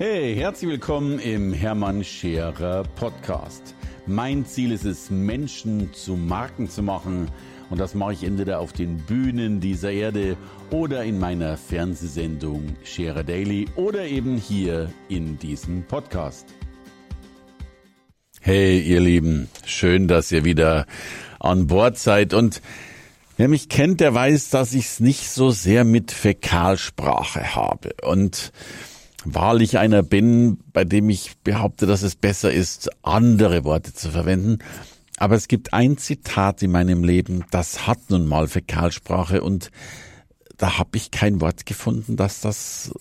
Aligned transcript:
Hey, 0.00 0.36
herzlich 0.36 0.70
willkommen 0.70 1.18
im 1.18 1.52
Hermann 1.52 2.04
Scherer 2.04 2.84
Podcast. 2.84 3.74
Mein 4.06 4.46
Ziel 4.46 4.70
ist 4.70 4.84
es, 4.84 5.10
Menschen 5.10 5.92
zu 5.92 6.14
Marken 6.14 6.70
zu 6.70 6.84
machen. 6.84 7.28
Und 7.68 7.80
das 7.80 7.94
mache 7.94 8.12
ich 8.12 8.22
entweder 8.22 8.60
auf 8.60 8.72
den 8.72 8.98
Bühnen 8.98 9.58
dieser 9.58 9.90
Erde 9.90 10.36
oder 10.70 11.02
in 11.02 11.18
meiner 11.18 11.56
Fernsehsendung 11.56 12.76
Scherer 12.84 13.24
Daily 13.24 13.66
oder 13.74 14.04
eben 14.04 14.36
hier 14.36 14.92
in 15.08 15.36
diesem 15.36 15.82
Podcast. 15.82 16.46
Hey, 18.40 18.78
ihr 18.78 19.00
Lieben, 19.00 19.48
schön, 19.66 20.06
dass 20.06 20.30
ihr 20.30 20.44
wieder 20.44 20.86
an 21.40 21.66
Bord 21.66 21.98
seid. 21.98 22.34
Und 22.34 22.62
wer 23.36 23.48
mich 23.48 23.68
kennt, 23.68 23.98
der 23.98 24.14
weiß, 24.14 24.50
dass 24.50 24.74
ich 24.74 24.84
es 24.84 25.00
nicht 25.00 25.28
so 25.28 25.50
sehr 25.50 25.82
mit 25.82 26.12
Fäkalsprache 26.12 27.56
habe. 27.56 27.94
Und 28.04 28.52
wahrlich 29.34 29.78
einer 29.78 30.02
bin, 30.02 30.58
bei 30.72 30.84
dem 30.84 31.08
ich 31.10 31.38
behaupte, 31.44 31.86
dass 31.86 32.02
es 32.02 32.14
besser 32.14 32.52
ist, 32.52 32.90
andere 33.02 33.64
Worte 33.64 33.92
zu 33.94 34.10
verwenden. 34.10 34.58
Aber 35.16 35.34
es 35.34 35.48
gibt 35.48 35.72
ein 35.72 35.98
Zitat 35.98 36.62
in 36.62 36.70
meinem 36.70 37.02
Leben, 37.02 37.44
das 37.50 37.86
hat 37.86 37.98
nun 38.08 38.26
mal 38.26 38.48
Fäkalsprache 38.48 39.42
und 39.42 39.70
da 40.56 40.78
habe 40.78 40.96
ich 40.96 41.10
kein 41.10 41.40
Wort 41.40 41.66
gefunden, 41.66 42.16
dass 42.16 42.40
das 42.40 42.92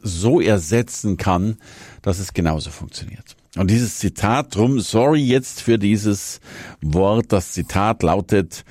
so 0.00 0.40
ersetzen 0.40 1.16
kann, 1.16 1.56
dass 2.02 2.18
es 2.18 2.34
genauso 2.34 2.70
funktioniert. 2.70 3.36
Und 3.56 3.70
dieses 3.70 3.98
Zitat 3.98 4.54
drum, 4.54 4.80
sorry 4.80 5.22
jetzt 5.22 5.60
für 5.60 5.78
dieses 5.78 6.40
Wort, 6.82 7.32
das 7.32 7.52
Zitat 7.52 8.02
lautet, 8.02 8.64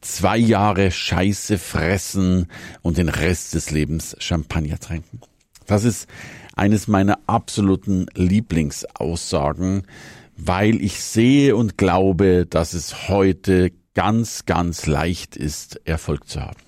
zwei 0.00 0.38
Jahre 0.38 0.90
Scheiße 0.90 1.58
fressen 1.58 2.46
und 2.82 2.98
den 2.98 3.08
Rest 3.08 3.54
des 3.54 3.70
Lebens 3.70 4.16
Champagner 4.18 4.78
trinken. 4.78 5.20
Das 5.68 5.84
ist 5.84 6.08
eines 6.56 6.88
meiner 6.88 7.20
absoluten 7.26 8.06
Lieblingsaussagen, 8.14 9.84
weil 10.36 10.82
ich 10.82 11.00
sehe 11.04 11.54
und 11.54 11.78
glaube, 11.78 12.46
dass 12.46 12.72
es 12.72 13.08
heute 13.08 13.70
ganz, 13.94 14.46
ganz 14.46 14.86
leicht 14.86 15.36
ist, 15.36 15.80
Erfolg 15.84 16.28
zu 16.28 16.40
haben. 16.40 16.58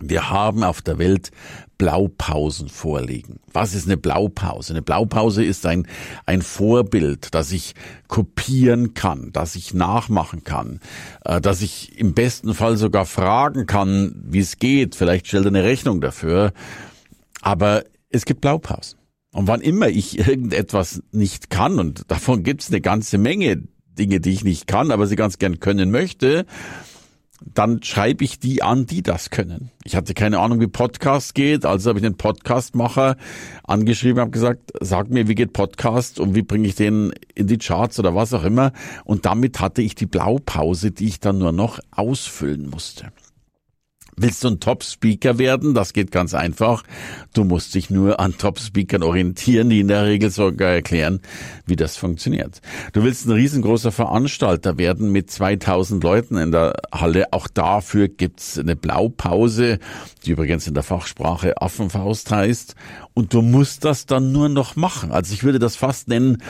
Wir 0.00 0.30
haben 0.30 0.64
auf 0.64 0.82
der 0.82 0.98
Welt 0.98 1.30
Blaupausen 1.78 2.68
vorliegen. 2.68 3.38
Was 3.52 3.74
ist 3.74 3.86
eine 3.86 3.96
Blaupause? 3.96 4.72
Eine 4.72 4.82
Blaupause 4.82 5.44
ist 5.44 5.64
ein, 5.64 5.86
ein 6.26 6.42
Vorbild, 6.42 7.34
das 7.34 7.52
ich 7.52 7.74
kopieren 8.08 8.94
kann, 8.94 9.30
das 9.32 9.54
ich 9.54 9.74
nachmachen 9.74 10.42
kann, 10.42 10.80
äh, 11.24 11.40
das 11.40 11.62
ich 11.62 11.96
im 11.98 12.14
besten 12.14 12.54
Fall 12.54 12.76
sogar 12.78 13.04
fragen 13.04 13.66
kann, 13.66 14.14
wie 14.24 14.40
es 14.40 14.58
geht. 14.58 14.96
Vielleicht 14.96 15.28
stellt 15.28 15.44
er 15.44 15.48
eine 15.48 15.64
Rechnung 15.64 16.00
dafür. 16.00 16.52
Aber 17.40 17.84
es 18.12 18.24
gibt 18.24 18.40
Blaupausen. 18.40 18.98
Und 19.32 19.46
wann 19.48 19.60
immer 19.60 19.88
ich 19.88 20.18
irgendetwas 20.28 21.02
nicht 21.10 21.50
kann, 21.50 21.78
und 21.78 22.10
davon 22.10 22.42
gibt 22.42 22.62
es 22.62 22.68
eine 22.68 22.80
ganze 22.80 23.18
Menge 23.18 23.64
Dinge, 23.98 24.20
die 24.20 24.30
ich 24.30 24.44
nicht 24.44 24.66
kann, 24.66 24.90
aber 24.90 25.06
sie 25.06 25.16
ganz 25.16 25.38
gern 25.38 25.60
können 25.60 25.90
möchte, 25.90 26.46
dann 27.54 27.82
schreibe 27.82 28.24
ich 28.24 28.38
die 28.38 28.62
an, 28.62 28.86
die 28.86 29.02
das 29.02 29.30
können. 29.30 29.70
Ich 29.84 29.96
hatte 29.96 30.14
keine 30.14 30.38
Ahnung, 30.38 30.60
wie 30.60 30.66
Podcast 30.66 31.34
geht, 31.34 31.66
also 31.66 31.90
habe 31.90 31.98
ich 31.98 32.04
den 32.04 32.16
Podcastmacher 32.16 33.16
angeschrieben, 33.64 34.20
habe 34.20 34.30
gesagt, 34.30 34.72
sag 34.80 35.10
mir, 35.10 35.28
wie 35.28 35.34
geht 35.34 35.52
Podcast 35.52 36.20
und 36.20 36.34
wie 36.34 36.42
bringe 36.42 36.68
ich 36.68 36.74
den 36.74 37.12
in 37.34 37.46
die 37.48 37.58
Charts 37.58 37.98
oder 37.98 38.14
was 38.14 38.32
auch 38.32 38.44
immer. 38.44 38.72
Und 39.04 39.26
damit 39.26 39.60
hatte 39.60 39.82
ich 39.82 39.94
die 39.94 40.06
Blaupause, 40.06 40.92
die 40.92 41.08
ich 41.08 41.20
dann 41.20 41.38
nur 41.38 41.52
noch 41.52 41.80
ausfüllen 41.90 42.70
musste. 42.70 43.12
Willst 44.22 44.44
du 44.44 44.48
ein 44.50 44.60
Top-Speaker 44.60 45.38
werden? 45.38 45.74
Das 45.74 45.92
geht 45.92 46.12
ganz 46.12 46.32
einfach. 46.32 46.84
Du 47.34 47.42
musst 47.42 47.74
dich 47.74 47.90
nur 47.90 48.20
an 48.20 48.38
Top-Speakern 48.38 49.02
orientieren, 49.02 49.68
die 49.68 49.80
in 49.80 49.88
der 49.88 50.04
Regel 50.04 50.30
sogar 50.30 50.70
erklären, 50.70 51.18
wie 51.66 51.74
das 51.74 51.96
funktioniert. 51.96 52.60
Du 52.92 53.02
willst 53.02 53.26
ein 53.26 53.32
riesengroßer 53.32 53.90
Veranstalter 53.90 54.78
werden 54.78 55.10
mit 55.10 55.28
2000 55.28 56.04
Leuten 56.04 56.36
in 56.36 56.52
der 56.52 56.74
Halle. 56.92 57.32
Auch 57.32 57.48
dafür 57.48 58.06
gibt's 58.06 58.60
eine 58.60 58.76
Blaupause, 58.76 59.80
die 60.24 60.30
übrigens 60.30 60.68
in 60.68 60.74
der 60.74 60.84
Fachsprache 60.84 61.60
Affenfaust 61.60 62.30
heißt. 62.30 62.76
Und 63.14 63.34
du 63.34 63.42
musst 63.42 63.84
das 63.84 64.06
dann 64.06 64.30
nur 64.30 64.48
noch 64.48 64.76
machen. 64.76 65.10
Also 65.10 65.34
ich 65.34 65.42
würde 65.42 65.58
das 65.58 65.74
fast 65.74 66.06
nennen, 66.06 66.40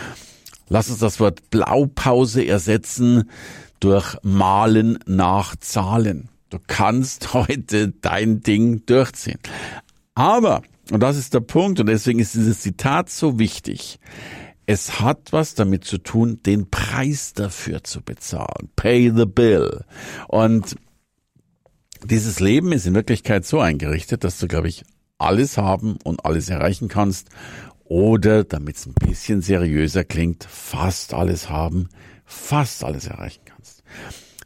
lass 0.68 0.90
uns 0.90 0.98
das 0.98 1.20
Wort 1.20 1.48
Blaupause 1.48 2.44
ersetzen 2.44 3.30
durch 3.80 4.18
Malen 4.22 4.98
nach 5.06 5.56
Zahlen. 5.56 6.28
Du 6.52 6.58
kannst 6.66 7.32
heute 7.34 7.88
dein 7.88 8.40
Ding 8.40 8.84
durchziehen. 8.84 9.38
Aber, 10.14 10.62
und 10.90 11.00
das 11.00 11.16
ist 11.16 11.32
der 11.32 11.40
Punkt, 11.40 11.80
und 11.80 11.86
deswegen 11.86 12.18
ist 12.18 12.34
dieses 12.34 12.60
Zitat 12.60 13.08
so 13.08 13.38
wichtig, 13.38 13.98
es 14.66 15.00
hat 15.00 15.32
was 15.32 15.54
damit 15.54 15.84
zu 15.84 15.96
tun, 15.96 16.40
den 16.44 16.70
Preis 16.70 17.32
dafür 17.32 17.82
zu 17.82 18.02
bezahlen. 18.02 18.68
Pay 18.76 19.12
the 19.16 19.24
bill. 19.24 19.84
Und 20.28 20.76
dieses 22.04 22.38
Leben 22.38 22.72
ist 22.72 22.86
in 22.86 22.94
Wirklichkeit 22.94 23.46
so 23.46 23.60
eingerichtet, 23.60 24.22
dass 24.22 24.38
du, 24.38 24.46
glaube 24.46 24.68
ich, 24.68 24.84
alles 25.16 25.56
haben 25.56 25.96
und 26.04 26.24
alles 26.26 26.50
erreichen 26.50 26.88
kannst. 26.88 27.28
Oder, 27.84 28.44
damit 28.44 28.76
es 28.76 28.86
ein 28.86 28.94
bisschen 28.94 29.40
seriöser 29.40 30.04
klingt, 30.04 30.44
fast 30.44 31.14
alles 31.14 31.48
haben, 31.48 31.88
fast 32.24 32.84
alles 32.84 33.06
erreichen 33.06 33.42
kannst. 33.46 33.82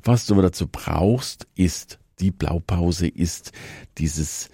Was 0.07 0.27
du 0.27 0.35
aber 0.35 0.43
dazu 0.43 0.69
brauchst, 0.69 1.47
ist 1.57 1.99
die 2.21 2.31
Blaupause, 2.31 3.09
ist 3.09 3.53
dieses 3.99 4.51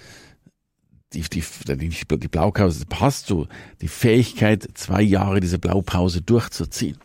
die, 1.12 1.20
die, 1.20 1.42
die, 1.68 2.28
Blaupause 2.28 2.86
passt 2.86 3.28
du, 3.28 3.46
die 3.82 3.88
Fähigkeit, 3.88 4.66
zwei 4.72 5.02
Jahre 5.02 5.40
diese 5.40 5.58
Blaupause 5.58 6.22
durchzuziehen. 6.22 6.96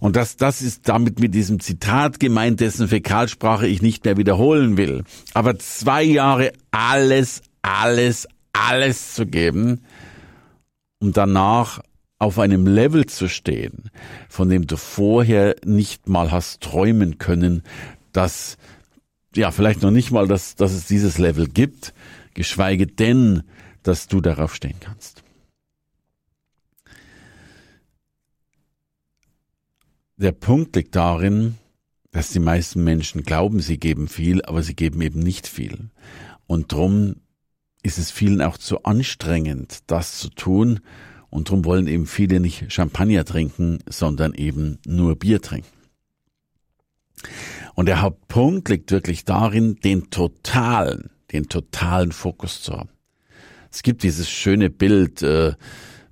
Und 0.00 0.16
das, 0.16 0.36
das 0.36 0.60
ist 0.60 0.86
damit 0.86 1.18
mit 1.18 1.34
diesem 1.34 1.60
Zitat 1.60 2.20
gemeint, 2.20 2.60
dessen 2.60 2.88
Fäkalsprache 2.88 3.66
ich 3.66 3.80
nicht 3.80 4.04
mehr 4.04 4.18
wiederholen 4.18 4.76
will. 4.76 5.04
Aber 5.32 5.58
zwei 5.58 6.02
Jahre 6.02 6.52
alles, 6.70 7.40
alles, 7.62 8.28
alles 8.52 9.14
zu 9.14 9.24
geben, 9.24 9.80
um 11.00 11.12
danach 11.12 11.80
auf 12.20 12.38
einem 12.38 12.66
Level 12.66 13.06
zu 13.06 13.28
stehen, 13.28 13.90
von 14.28 14.50
dem 14.50 14.66
du 14.66 14.76
vorher 14.76 15.56
nicht 15.64 16.06
mal 16.06 16.30
hast 16.30 16.60
träumen 16.60 17.18
können, 17.18 17.62
dass, 18.12 18.58
ja, 19.34 19.50
vielleicht 19.50 19.82
noch 19.82 19.90
nicht 19.90 20.10
mal, 20.10 20.28
dass, 20.28 20.54
dass 20.54 20.72
es 20.72 20.86
dieses 20.86 21.16
Level 21.16 21.48
gibt, 21.48 21.94
geschweige 22.34 22.86
denn, 22.86 23.42
dass 23.82 24.06
du 24.06 24.20
darauf 24.20 24.54
stehen 24.54 24.76
kannst. 24.80 25.24
Der 30.18 30.32
Punkt 30.32 30.76
liegt 30.76 30.94
darin, 30.94 31.56
dass 32.10 32.28
die 32.28 32.38
meisten 32.38 32.84
Menschen 32.84 33.22
glauben, 33.22 33.60
sie 33.60 33.78
geben 33.78 34.08
viel, 34.08 34.42
aber 34.42 34.62
sie 34.62 34.74
geben 34.74 35.00
eben 35.00 35.20
nicht 35.20 35.48
viel. 35.48 35.88
Und 36.46 36.70
drum 36.70 37.16
ist 37.82 37.96
es 37.96 38.10
vielen 38.10 38.42
auch 38.42 38.58
zu 38.58 38.82
anstrengend, 38.82 39.78
das 39.86 40.18
zu 40.18 40.28
tun, 40.28 40.80
und 41.30 41.48
darum 41.48 41.64
wollen 41.64 41.86
eben 41.86 42.06
viele 42.06 42.40
nicht 42.40 42.72
Champagner 42.72 43.24
trinken, 43.24 43.78
sondern 43.88 44.34
eben 44.34 44.78
nur 44.86 45.16
Bier 45.16 45.40
trinken. 45.40 45.68
Und 47.74 47.86
der 47.86 48.02
Hauptpunkt 48.02 48.68
liegt 48.68 48.90
wirklich 48.90 49.24
darin, 49.24 49.76
den 49.76 50.10
totalen, 50.10 51.10
den 51.32 51.48
totalen 51.48 52.12
Fokus 52.12 52.62
zu 52.62 52.72
haben. 52.74 52.90
Es 53.72 53.82
gibt 53.82 54.02
dieses 54.02 54.28
schöne 54.28 54.68
Bild, 54.68 55.22
äh, 55.22 55.54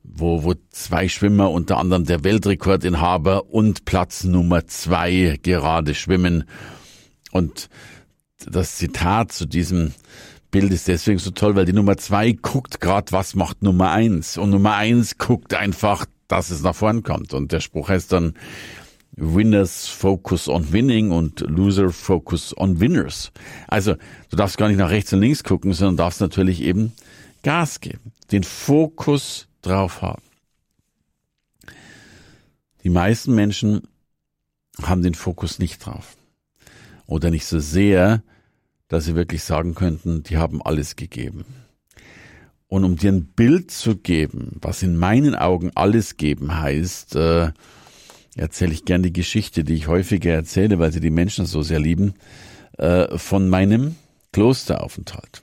wo, 0.03 0.45
wo 0.45 0.55
zwei 0.71 1.09
Schwimmer, 1.09 1.51
unter 1.51 1.79
anderem 1.79 2.05
der 2.05 2.25
Weltrekordinhaber 2.25 3.51
und 3.51 3.85
Platz 3.85 4.25
Nummer 4.25 4.67
zwei 4.67 5.39
gerade 5.43 5.95
schwimmen. 5.95 6.45
Und 7.33 7.69
das 8.47 8.77
Zitat 8.77 9.33
zu 9.33 9.47
diesem 9.47 9.93
Bild 10.51 10.73
ist 10.73 10.89
deswegen 10.89 11.19
so 11.19 11.31
toll, 11.31 11.57
weil 11.57 11.67
die 11.67 11.73
Nummer 11.73 11.97
zwei 11.97 12.33
guckt 12.33 12.81
gerade, 12.81 13.13
was 13.13 13.35
macht 13.35 13.63
Nummer 13.63 13.91
eins. 13.91 14.39
Und 14.39 14.51
Nummer 14.51 14.75
eins 14.75 15.19
guckt 15.19 15.55
einfach, 15.55 16.07
dass 16.27 16.51
es 16.51 16.63
nach 16.63 16.75
vorn 16.75 17.03
kommt. 17.03 17.35
Und 17.35 17.53
der 17.53 17.61
Spruch 17.61 17.89
heißt 17.89 18.13
dann, 18.13 18.35
Winners 19.21 19.89
focus 19.89 20.49
on 20.49 20.73
winning 20.73 21.11
und 21.11 21.41
Loser 21.41 21.91
focus 21.91 22.57
on 22.57 22.79
winners. 22.79 23.33
Also, 23.67 23.97
du 24.31 24.37
darfst 24.37 24.57
gar 24.59 24.69
nicht 24.69 24.79
nach 24.79 24.91
rechts 24.91 25.13
und 25.13 25.21
links 25.21 25.43
gucken, 25.43 25.73
sondern 25.73 25.97
darfst 25.97 26.21
natürlich 26.21 26.63
eben 26.63 26.93
Gas 27.43 27.81
geben, 27.81 28.13
den 28.31 28.45
Fokus 28.45 29.49
drauf 29.63 30.03
haben. 30.03 30.23
Die 32.85 32.91
meisten 32.91 33.35
Menschen 33.35 33.89
haben 34.83 35.03
den 35.03 35.15
Fokus 35.15 35.59
nicht 35.59 35.85
drauf. 35.85 36.17
Oder 37.07 37.31
nicht 37.31 37.47
so 37.47 37.59
sehr, 37.59 38.23
dass 38.89 39.05
sie 39.05 39.15
wirklich 39.15 39.45
sagen 39.45 39.75
könnten, 39.75 40.23
die 40.23 40.39
haben 40.39 40.63
alles 40.63 40.97
gegeben. 40.97 41.45
Und 42.67 42.85
um 42.85 42.97
dir 42.97 43.13
ein 43.13 43.27
Bild 43.27 43.71
zu 43.71 43.97
geben, 43.97 44.57
was 44.61 44.83
in 44.83 44.97
meinen 44.97 45.35
Augen 45.35 45.71
alles 45.75 46.17
geben 46.17 46.59
heißt, 46.59 47.17
äh, 47.17 47.53
erzähle 48.37 48.73
ich 48.73 48.85
gern 48.85 49.03
die 49.03 49.13
Geschichte, 49.13 49.65
die 49.65 49.75
ich 49.75 49.89
häufiger 49.89 50.33
erzähle, 50.33 50.79
weil 50.79 50.93
sie 50.93 51.01
die 51.01 51.11
Menschen 51.11 51.47
so 51.47 51.63
sehr 51.63 51.81
lieben, 51.81 52.15
äh, 52.77 53.17
von 53.17 53.49
meinem 53.49 53.97
Klosteraufenthalt. 54.33 55.41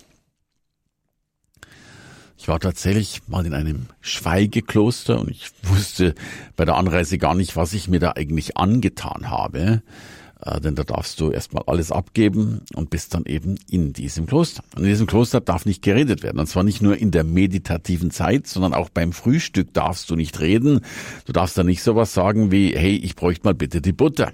Ich 2.37 2.45
Ich 2.45 2.47
war 2.47 2.59
tatsächlich 2.59 3.27
mal 3.27 3.43
in 3.43 3.55
einem 3.55 3.87
Schweigekloster 4.01 5.19
und 5.19 5.31
ich 5.31 5.49
wusste 5.63 6.13
bei 6.55 6.63
der 6.63 6.75
Anreise 6.75 7.17
gar 7.17 7.33
nicht, 7.33 7.55
was 7.55 7.73
ich 7.73 7.87
mir 7.87 7.99
da 7.99 8.11
eigentlich 8.11 8.55
angetan 8.55 9.31
habe. 9.31 9.81
Äh, 10.41 10.59
denn 10.59 10.75
da 10.75 10.83
darfst 10.83 11.19
du 11.19 11.31
erstmal 11.31 11.63
alles 11.67 11.91
abgeben 11.91 12.61
und 12.73 12.89
bist 12.89 13.13
dann 13.13 13.25
eben 13.25 13.57
in 13.69 13.93
diesem 13.93 14.25
Kloster. 14.25 14.63
Und 14.75 14.83
in 14.83 14.89
diesem 14.89 15.07
Kloster 15.07 15.41
darf 15.41 15.65
nicht 15.65 15.81
geredet 15.81 16.23
werden. 16.23 16.39
Und 16.39 16.47
zwar 16.47 16.63
nicht 16.63 16.81
nur 16.81 16.97
in 16.97 17.11
der 17.11 17.23
meditativen 17.23 18.11
Zeit, 18.11 18.47
sondern 18.47 18.73
auch 18.73 18.89
beim 18.89 19.13
Frühstück 19.13 19.73
darfst 19.73 20.09
du 20.09 20.15
nicht 20.15 20.39
reden. 20.39 20.81
Du 21.25 21.33
darfst 21.33 21.57
da 21.57 21.63
nicht 21.63 21.83
sowas 21.83 22.13
sagen 22.13 22.51
wie, 22.51 22.75
hey, 22.75 22.95
ich 22.95 23.15
bräuchte 23.15 23.45
mal 23.47 23.53
bitte 23.53 23.81
die 23.81 23.93
Butter. 23.93 24.31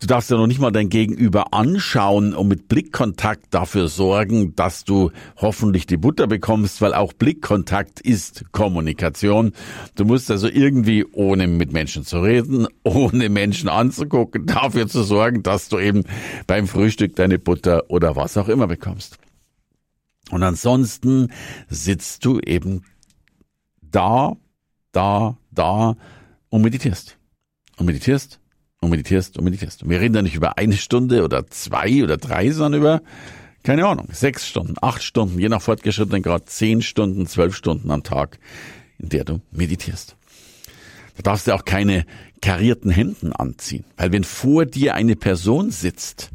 Du 0.00 0.06
darfst 0.06 0.30
ja 0.30 0.36
noch 0.36 0.46
nicht 0.46 0.60
mal 0.60 0.70
dein 0.70 0.88
Gegenüber 0.88 1.52
anschauen 1.52 2.34
und 2.34 2.48
mit 2.48 2.68
Blickkontakt 2.68 3.46
dafür 3.50 3.88
sorgen, 3.88 4.54
dass 4.54 4.84
du 4.84 5.10
hoffentlich 5.36 5.86
die 5.86 5.96
Butter 5.96 6.26
bekommst, 6.26 6.80
weil 6.80 6.94
auch 6.94 7.12
Blickkontakt 7.12 8.00
ist 8.00 8.52
Kommunikation. 8.52 9.52
Du 9.94 10.04
musst 10.04 10.30
also 10.30 10.48
irgendwie, 10.48 11.04
ohne 11.04 11.46
mit 11.46 11.72
Menschen 11.72 12.04
zu 12.04 12.20
reden, 12.20 12.66
ohne 12.84 13.28
Menschen 13.28 13.68
anzugucken, 13.68 14.46
dafür 14.46 14.88
zu 14.88 15.02
sorgen, 15.02 15.42
dass 15.42 15.68
du 15.68 15.78
eben 15.78 16.04
beim 16.46 16.66
Frühstück 16.66 17.16
deine 17.16 17.38
Butter 17.38 17.90
oder 17.90 18.16
was 18.16 18.36
auch 18.36 18.48
immer 18.48 18.66
bekommst. 18.66 19.18
Und 20.30 20.42
ansonsten 20.42 21.32
sitzt 21.68 22.24
du 22.24 22.38
eben 22.40 22.82
da, 23.80 24.36
da, 24.92 25.38
da 25.50 25.96
und 26.50 26.62
meditierst. 26.62 27.18
Und 27.76 27.86
meditierst 27.86 28.40
und 28.80 28.90
meditierst 28.90 29.38
und 29.38 29.44
meditierst. 29.44 29.82
Und 29.82 29.90
wir 29.90 30.00
reden 30.00 30.14
da 30.14 30.22
nicht 30.22 30.34
über 30.34 30.58
eine 30.58 30.76
Stunde 30.76 31.24
oder 31.24 31.46
zwei 31.48 32.02
oder 32.02 32.16
drei, 32.16 32.50
sondern 32.50 32.80
über, 32.80 33.02
keine 33.62 33.86
Ahnung, 33.86 34.08
sechs 34.12 34.46
Stunden, 34.46 34.74
acht 34.80 35.02
Stunden, 35.02 35.38
je 35.38 35.48
nach 35.48 35.62
fortgeschrittenen 35.62 36.22
Grad, 36.22 36.48
zehn 36.48 36.82
Stunden, 36.82 37.26
zwölf 37.26 37.54
Stunden 37.56 37.90
am 37.90 38.02
Tag, 38.02 38.38
in 38.98 39.08
der 39.08 39.24
du 39.24 39.40
meditierst. 39.50 40.16
Da 41.16 41.22
darfst 41.22 41.48
du 41.48 41.54
auch 41.54 41.64
keine 41.64 42.06
karierten 42.40 42.90
Hemden 42.90 43.32
anziehen, 43.32 43.84
weil 43.96 44.12
wenn 44.12 44.24
vor 44.24 44.64
dir 44.64 44.94
eine 44.94 45.16
Person 45.16 45.70
sitzt, 45.70 46.30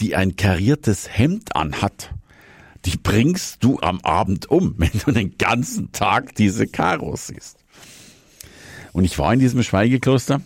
die 0.00 0.14
ein 0.14 0.36
kariertes 0.36 1.08
Hemd 1.10 1.56
anhat, 1.56 2.12
die 2.84 2.98
bringst 2.98 3.64
du 3.64 3.80
am 3.80 4.00
Abend 4.02 4.50
um, 4.50 4.74
wenn 4.78 4.90
du 5.04 5.12
den 5.12 5.38
ganzen 5.38 5.90
Tag 5.92 6.34
diese 6.34 6.66
Karos 6.66 7.28
siehst. 7.28 7.56
Und 8.92 9.04
ich 9.04 9.18
war 9.18 9.32
in 9.32 9.40
diesem 9.40 9.62
Schweigekloster 9.62 10.42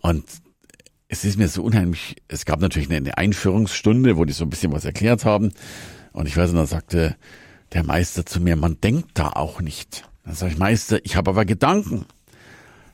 und 0.00 0.24
es 1.08 1.24
ist 1.24 1.36
mir 1.38 1.48
so 1.48 1.62
unheimlich, 1.62 2.16
es 2.28 2.44
gab 2.46 2.60
natürlich 2.60 2.90
eine 2.90 3.18
Einführungsstunde, 3.18 4.16
wo 4.16 4.24
die 4.24 4.32
so 4.32 4.44
ein 4.44 4.50
bisschen 4.50 4.72
was 4.72 4.84
erklärt 4.86 5.24
haben. 5.26 5.52
Und 6.12 6.26
ich 6.26 6.36
weiß, 6.36 6.50
und 6.50 6.56
dann 6.56 6.66
sagte 6.66 7.16
der 7.72 7.84
Meister 7.84 8.24
zu 8.24 8.40
mir, 8.40 8.56
man 8.56 8.80
denkt 8.80 9.10
da 9.14 9.28
auch 9.28 9.60
nicht. 9.60 10.08
Dann 10.24 10.34
sage 10.34 10.52
ich, 10.52 10.58
Meister, 10.58 11.04
ich 11.04 11.16
habe 11.16 11.30
aber 11.30 11.44
Gedanken. 11.44 12.06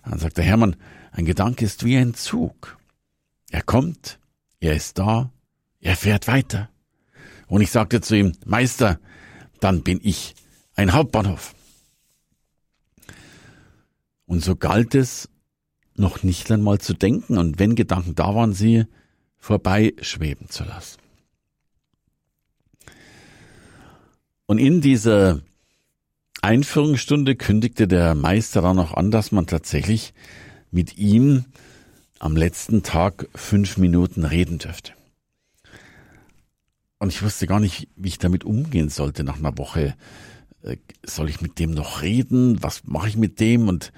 Dann 0.05 0.19
sagt 0.19 0.37
der 0.37 0.45
Hermann, 0.45 0.77
ein 1.13 1.27
Gedanke 1.27 1.65
ist 1.65 1.85
wie 1.85 1.97
ein 1.97 2.15
Zug. 2.15 2.79
Er 3.51 3.63
kommt, 3.63 4.19
er 4.61 4.75
ist 4.75 4.99
da, 4.99 5.31
er 5.81 5.97
fährt 5.97 6.27
weiter. 6.27 6.71
Und 7.47 7.61
ich 7.61 7.71
sagte 7.71 8.01
zu 8.01 8.17
ihm, 8.17 8.33
Meister, 8.45 8.99
dann 9.61 9.83
bin 9.83 10.01
ich 10.03 10.35
ein 10.75 10.93
Hauptbahnhof. 10.93 11.55
Und 14.27 14.43
so 14.43 14.57
galt 14.57 14.95
es, 14.95 15.29
noch 15.99 16.23
nicht 16.23 16.51
einmal 16.51 16.79
zu 16.79 16.95
denken 16.95 17.39
und 17.39 17.59
wenn 17.59 17.75
Gedanken 17.75 18.15
da 18.15 18.35
waren, 18.35 18.53
sie 18.53 18.85
vorbeischweben 19.39 20.49
zu 20.49 20.65
lassen. 20.65 20.99
Und 24.47 24.59
in 24.59 24.81
dieser 24.81 25.41
Einführungsstunde 26.41 27.37
kündigte 27.37 27.87
der 27.87 28.15
Meister 28.15 28.63
dann 28.63 28.79
auch 28.79 28.95
an, 28.95 29.11
dass 29.11 29.33
man 29.33 29.47
tatsächlich 29.47 30.15
mit 30.71 30.97
ihm 30.97 31.45
am 32.19 32.37
letzten 32.37 32.83
Tag 32.83 33.29
fünf 33.35 33.77
Minuten 33.77 34.25
reden 34.25 34.59
dürfte. 34.59 34.93
Und 36.99 37.13
ich 37.13 37.23
wusste 37.23 37.47
gar 37.47 37.61
nicht, 37.61 37.89
wie 37.97 38.09
ich 38.09 38.19
damit 38.19 38.45
umgehen 38.45 38.89
sollte 38.89 39.23
nach 39.23 39.39
einer 39.39 39.57
Woche. 39.57 39.95
Äh, 40.63 40.79
soll 41.05 41.29
ich 41.29 41.41
mit 41.41 41.59
dem 41.59 41.71
noch 41.71 42.03
reden? 42.03 42.63
Was 42.63 42.85
mache 42.85 43.09
ich 43.09 43.17
mit 43.17 43.41
dem? 43.41 43.69
Und 43.69 43.93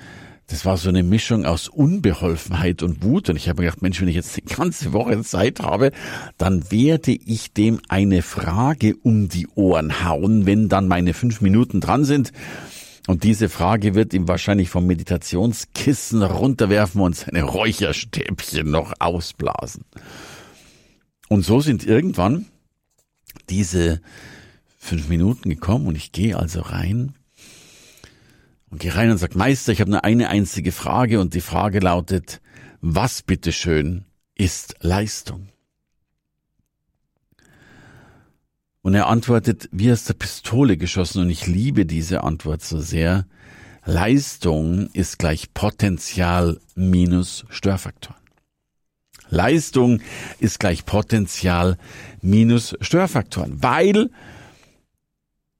das 0.50 0.64
war 0.64 0.76
so 0.76 0.88
eine 0.88 1.04
Mischung 1.04 1.44
aus 1.44 1.68
Unbeholfenheit 1.68 2.82
und 2.82 3.04
Wut. 3.04 3.30
Und 3.30 3.36
ich 3.36 3.48
habe 3.48 3.62
mir 3.62 3.68
gedacht, 3.68 3.82
Mensch, 3.82 4.00
wenn 4.00 4.08
ich 4.08 4.16
jetzt 4.16 4.36
die 4.36 4.42
ganze 4.42 4.92
Woche 4.92 5.22
Zeit 5.22 5.60
habe, 5.60 5.92
dann 6.38 6.72
werde 6.72 7.12
ich 7.12 7.52
dem 7.52 7.80
eine 7.88 8.22
Frage 8.22 8.96
um 8.96 9.28
die 9.28 9.46
Ohren 9.54 10.04
hauen, 10.04 10.46
wenn 10.46 10.68
dann 10.68 10.88
meine 10.88 11.14
fünf 11.14 11.40
Minuten 11.40 11.80
dran 11.80 12.04
sind. 12.04 12.32
Und 13.06 13.22
diese 13.22 13.48
Frage 13.48 13.94
wird 13.94 14.12
ihm 14.12 14.26
wahrscheinlich 14.26 14.70
vom 14.70 14.86
Meditationskissen 14.86 16.22
runterwerfen 16.24 17.00
und 17.00 17.14
seine 17.14 17.44
Räucherstäbchen 17.44 18.68
noch 18.68 18.92
ausblasen. 18.98 19.84
Und 21.28 21.44
so 21.44 21.60
sind 21.60 21.86
irgendwann 21.86 22.46
diese 23.48 24.00
fünf 24.78 25.08
Minuten 25.08 25.48
gekommen 25.48 25.86
und 25.86 25.96
ich 25.96 26.10
gehe 26.10 26.36
also 26.36 26.60
rein 26.60 27.14
und 28.70 28.80
gehe 28.80 28.94
rein 28.94 29.10
und 29.10 29.18
sage, 29.18 29.36
Meister, 29.36 29.72
ich 29.72 29.80
habe 29.80 29.90
nur 29.90 30.04
eine 30.04 30.28
einzige 30.28 30.72
Frage 30.72 31.20
und 31.20 31.34
die 31.34 31.40
Frage 31.40 31.80
lautet, 31.80 32.40
was 32.80 33.22
bitteschön 33.22 34.04
ist 34.34 34.76
Leistung? 34.80 35.48
Und 38.82 38.94
er 38.94 39.08
antwortet, 39.08 39.68
wie 39.72 39.92
aus 39.92 40.04
der 40.04 40.14
Pistole 40.14 40.76
geschossen, 40.78 41.22
und 41.22 41.30
ich 41.30 41.46
liebe 41.46 41.84
diese 41.84 42.24
Antwort 42.24 42.62
so 42.62 42.80
sehr. 42.80 43.26
Leistung 43.84 44.88
ist 44.92 45.18
gleich 45.18 45.52
Potenzial 45.52 46.58
minus 46.74 47.44
Störfaktoren. 47.50 48.20
Leistung 49.28 50.00
ist 50.38 50.58
gleich 50.58 50.86
Potenzial 50.86 51.76
minus 52.22 52.76
Störfaktoren, 52.80 53.62
weil, 53.62 54.10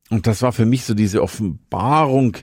und 0.08 0.26
das 0.26 0.42
war 0.42 0.52
für 0.52 0.66
mich 0.66 0.84
so 0.84 0.94
diese 0.94 1.22
Offenbarung, 1.22 2.38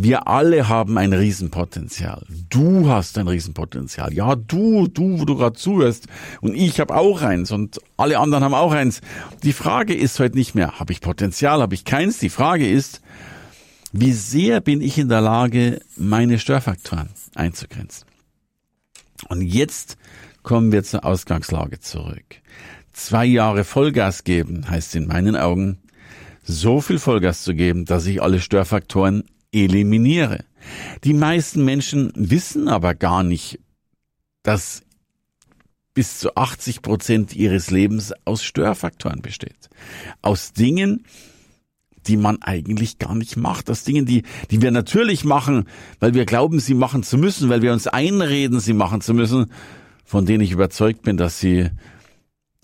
wir 0.00 0.28
alle 0.28 0.68
haben 0.68 0.96
ein 0.96 1.12
Riesenpotenzial. 1.12 2.24
Du 2.48 2.88
hast 2.88 3.18
ein 3.18 3.26
Riesenpotenzial. 3.26 4.12
Ja, 4.12 4.36
du, 4.36 4.86
du, 4.86 5.18
wo 5.18 5.24
du 5.24 5.36
gerade 5.36 5.56
zuhörst. 5.56 6.06
Und 6.40 6.54
ich 6.54 6.78
habe 6.78 6.94
auch 6.94 7.20
eins 7.22 7.50
und 7.50 7.80
alle 7.96 8.20
anderen 8.20 8.44
haben 8.44 8.54
auch 8.54 8.70
eins. 8.70 9.00
Die 9.42 9.52
Frage 9.52 9.94
ist 9.94 10.20
heute 10.20 10.36
nicht 10.36 10.54
mehr, 10.54 10.78
habe 10.78 10.92
ich 10.92 11.00
Potenzial, 11.00 11.60
habe 11.60 11.74
ich 11.74 11.84
keins. 11.84 12.18
Die 12.18 12.28
Frage 12.28 12.70
ist, 12.70 13.00
wie 13.92 14.12
sehr 14.12 14.60
bin 14.60 14.82
ich 14.82 14.98
in 14.98 15.08
der 15.08 15.20
Lage, 15.20 15.80
meine 15.96 16.38
Störfaktoren 16.38 17.08
einzugrenzen? 17.34 18.06
Und 19.28 19.42
jetzt 19.42 19.96
kommen 20.44 20.70
wir 20.70 20.84
zur 20.84 21.04
Ausgangslage 21.04 21.80
zurück. 21.80 22.36
Zwei 22.92 23.24
Jahre 23.24 23.64
Vollgas 23.64 24.22
geben 24.22 24.70
heißt 24.70 24.94
in 24.94 25.08
meinen 25.08 25.34
Augen, 25.34 25.78
so 26.44 26.80
viel 26.80 27.00
Vollgas 27.00 27.42
zu 27.42 27.52
geben, 27.52 27.84
dass 27.84 28.06
ich 28.06 28.22
alle 28.22 28.40
Störfaktoren 28.40 29.24
eliminiere. 29.52 30.44
Die 31.04 31.14
meisten 31.14 31.64
Menschen 31.64 32.12
wissen 32.14 32.68
aber 32.68 32.94
gar 32.94 33.22
nicht, 33.22 33.60
dass 34.42 34.82
bis 35.94 36.18
zu 36.18 36.36
80 36.36 36.82
Prozent 36.82 37.34
ihres 37.34 37.70
Lebens 37.70 38.12
aus 38.24 38.44
Störfaktoren 38.44 39.20
besteht. 39.20 39.68
Aus 40.22 40.52
Dingen, 40.52 41.04
die 42.06 42.16
man 42.16 42.40
eigentlich 42.42 42.98
gar 42.98 43.14
nicht 43.14 43.36
macht. 43.36 43.68
Aus 43.68 43.84
Dingen, 43.84 44.06
die, 44.06 44.22
die 44.50 44.62
wir 44.62 44.70
natürlich 44.70 45.24
machen, 45.24 45.64
weil 46.00 46.14
wir 46.14 46.24
glauben, 46.24 46.60
sie 46.60 46.74
machen 46.74 47.02
zu 47.02 47.18
müssen, 47.18 47.48
weil 47.48 47.62
wir 47.62 47.72
uns 47.72 47.86
einreden, 47.86 48.60
sie 48.60 48.74
machen 48.74 49.00
zu 49.00 49.12
müssen, 49.12 49.52
von 50.04 50.24
denen 50.24 50.42
ich 50.42 50.52
überzeugt 50.52 51.02
bin, 51.02 51.16
dass 51.16 51.40
sie 51.40 51.70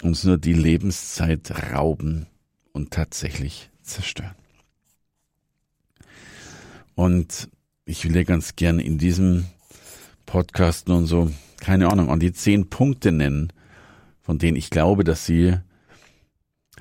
uns 0.02 0.24
nur 0.24 0.38
die 0.38 0.52
Lebenszeit 0.52 1.52
rauben 1.72 2.26
und 2.72 2.90
tatsächlich 2.92 3.70
zerstören. 3.82 4.34
Und 6.94 7.48
ich 7.84 8.04
will 8.04 8.12
dir 8.12 8.24
ganz 8.24 8.56
gern 8.56 8.78
in 8.78 8.98
diesem 8.98 9.46
Podcast 10.26 10.88
nun 10.88 11.06
so, 11.06 11.30
keine 11.58 11.90
Ahnung, 11.90 12.10
an 12.10 12.20
die 12.20 12.32
zehn 12.32 12.70
Punkte 12.70 13.12
nennen, 13.12 13.52
von 14.20 14.38
denen 14.38 14.56
ich 14.56 14.70
glaube, 14.70 15.04
dass 15.04 15.26
sie 15.26 15.56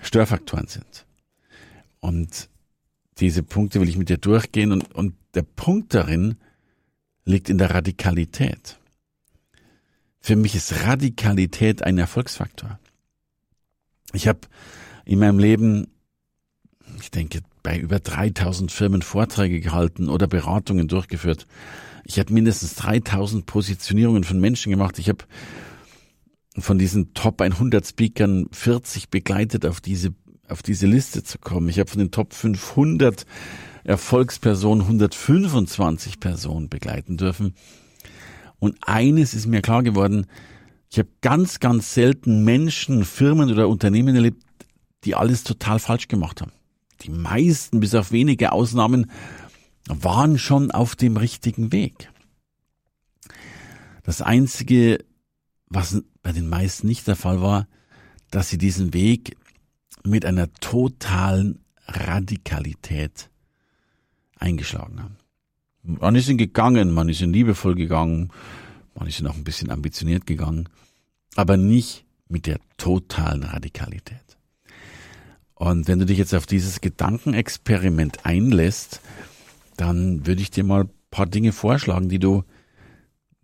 Störfaktoren 0.02 0.68
sind. 0.68 1.06
Und 2.00 2.50
diese 3.20 3.44
Punkte 3.44 3.80
will 3.80 3.90
ich 3.90 3.98
mit 3.98 4.10
dir 4.10 4.18
durchgehen 4.18 4.72
und, 4.72 4.94
und 4.94 5.16
der 5.34 5.44
Punkt 5.44 5.94
darin 5.94 6.38
liegt 7.26 7.50
in 7.50 7.58
der 7.58 7.72
Radikalität. 7.72 8.80
Für 10.20 10.36
mich 10.36 10.56
ist 10.56 10.86
Radikalität 10.86 11.84
ein 11.84 11.98
Erfolgsfaktor. 11.98 12.80
Ich 14.14 14.28
habe 14.28 14.42
in 15.06 15.20
meinem 15.20 15.40
Leben, 15.40 15.88
ich 17.00 17.12
denke, 17.12 17.42
bei 17.64 17.80
über 17.80 18.00
3000 18.00 18.72
Firmen 18.72 19.02
Vorträge 19.02 19.60
gehalten 19.60 20.10
oder 20.10 20.28
Beratungen 20.28 20.88
durchgeführt. 20.88 21.48
Ich 22.06 22.20
habe 22.20 22.34
mindestens 22.34 22.76
3000 22.76 23.46
Positionierungen 23.46 24.26
von 24.26 24.40
Menschen 24.40 24.70
gemacht. 24.70 25.00
Ich 25.00 25.10
habe 25.10 25.26
von 26.58 26.78
diesen 26.78 27.14
Top 27.14 27.42
100 27.42 27.88
Speakern 27.88 28.48
40 28.52 29.10
begleitet 29.10 29.66
auf 29.66 29.82
diese 29.82 30.14
auf 30.50 30.62
diese 30.62 30.88
Liste 30.88 31.24
zu 31.24 31.40
kommen. 31.40 31.70
Ich 31.70 31.80
habe 31.80 31.90
von 31.90 32.00
den 32.00 32.12
Top 32.12 32.34
500 32.34 33.26
Erfolgspersonen 33.86 34.82
125 34.82 36.20
Personen 36.20 36.70
begleiten 36.70 37.18
dürfen. 37.18 37.56
Und 38.60 38.78
eines 38.82 39.34
ist 39.34 39.48
mir 39.48 39.62
klar 39.62 39.84
geworden, 39.84 40.28
ich 40.90 41.00
habe 41.00 41.10
ganz, 41.22 41.60
ganz 41.60 41.94
selten 41.94 42.44
Menschen, 42.44 43.04
Firmen 43.04 43.52
oder 43.52 43.68
Unternehmen 43.68 44.16
erlebt, 44.16 44.44
die 45.06 45.16
alles 45.16 45.44
total 45.44 45.80
falsch 45.80 46.08
gemacht 46.08 46.42
haben. 46.42 46.52
Die 47.02 47.10
meisten, 47.10 47.80
bis 47.80 47.96
auf 47.96 48.12
wenige 48.12 48.52
Ausnahmen, 48.52 49.12
waren 49.88 50.38
schon 50.38 50.72
auf 50.72 50.96
dem 50.96 51.18
richtigen 51.18 51.72
Weg. 51.72 52.10
Das 54.04 54.22
Einzige, 54.22 55.04
was 55.68 56.02
bei 56.22 56.32
den 56.32 56.48
meisten 56.48 56.88
nicht 56.88 57.08
der 57.08 57.16
Fall 57.16 57.42
war, 57.42 57.68
dass 58.32 58.50
sie 58.50 58.58
diesen 58.58 58.94
Weg 58.94 59.38
mit 60.04 60.26
einer 60.26 60.52
totalen 60.54 61.64
Radikalität 61.88 63.30
eingeschlagen 64.38 65.02
haben. 65.02 65.18
Man 65.84 66.16
ist 66.16 66.30
ihn 66.30 66.38
gegangen, 66.38 66.92
man 66.92 67.10
ist 67.10 67.22
ihn 67.22 67.34
liebevoll 67.34 67.76
gegangen, 67.76 68.32
man 68.96 69.08
ist 69.08 69.20
ihn 69.20 69.28
auch 69.28 69.36
ein 69.36 69.44
bisschen 69.44 69.70
ambitioniert 69.70 70.26
gegangen, 70.26 70.70
aber 71.36 71.58
nicht 71.58 72.06
mit 72.28 72.46
der 72.46 72.60
totalen 72.78 73.44
Radikalität. 73.44 74.33
Und 75.64 75.88
wenn 75.88 76.00
du 76.00 76.06
dich 76.06 76.18
jetzt 76.18 76.36
auf 76.36 76.46
dieses 76.46 76.82
Gedankenexperiment 76.82 78.26
einlässt, 78.26 79.00
dann 79.78 80.28
würde 80.28 80.42
ich 80.42 80.52
dir 80.52 80.66
mal 80.66 80.82
ein 80.82 80.90
paar 81.10 81.26
Dinge 81.26 81.54
vorschlagen, 81.54 82.10
die 82.10 82.20
du 82.20 82.44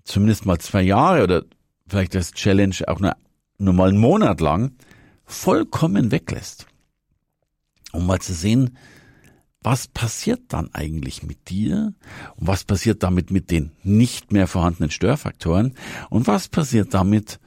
zumindest 0.03 0.45
mal 0.45 0.59
zwei 0.59 0.81
Jahre 0.81 1.23
oder 1.23 1.45
vielleicht 1.88 2.17
als 2.17 2.33
Challenge 2.33 2.75
auch 2.88 2.99
nur, 2.99 3.15
nur 3.57 3.73
mal 3.73 3.88
einen 3.88 3.99
Monat 3.99 4.41
lang 4.41 4.73
vollkommen 5.23 6.11
weglässt. 6.11 6.65
Um 7.93 8.05
mal 8.05 8.19
zu 8.19 8.33
sehen, 8.33 8.75
was 9.61 9.88
passiert 9.88 10.41
dann 10.49 10.73
eigentlich 10.73 11.23
mit 11.23 11.47
dir 11.49 11.93
und 12.35 12.47
was 12.47 12.65
passiert 12.65 13.01
damit 13.01 13.31
mit 13.31 13.49
den 13.49 13.71
nicht 13.83 14.33
mehr 14.33 14.47
vorhandenen 14.47 14.91
Störfaktoren 14.91 15.73
und 16.09 16.27
was 16.27 16.49
passiert 16.49 16.93
damit 16.93 17.39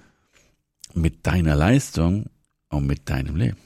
mit 0.94 1.26
deiner 1.26 1.56
Leistung 1.56 2.30
und 2.70 2.86
mit 2.86 3.10
deinem 3.10 3.36
Leben. 3.36 3.58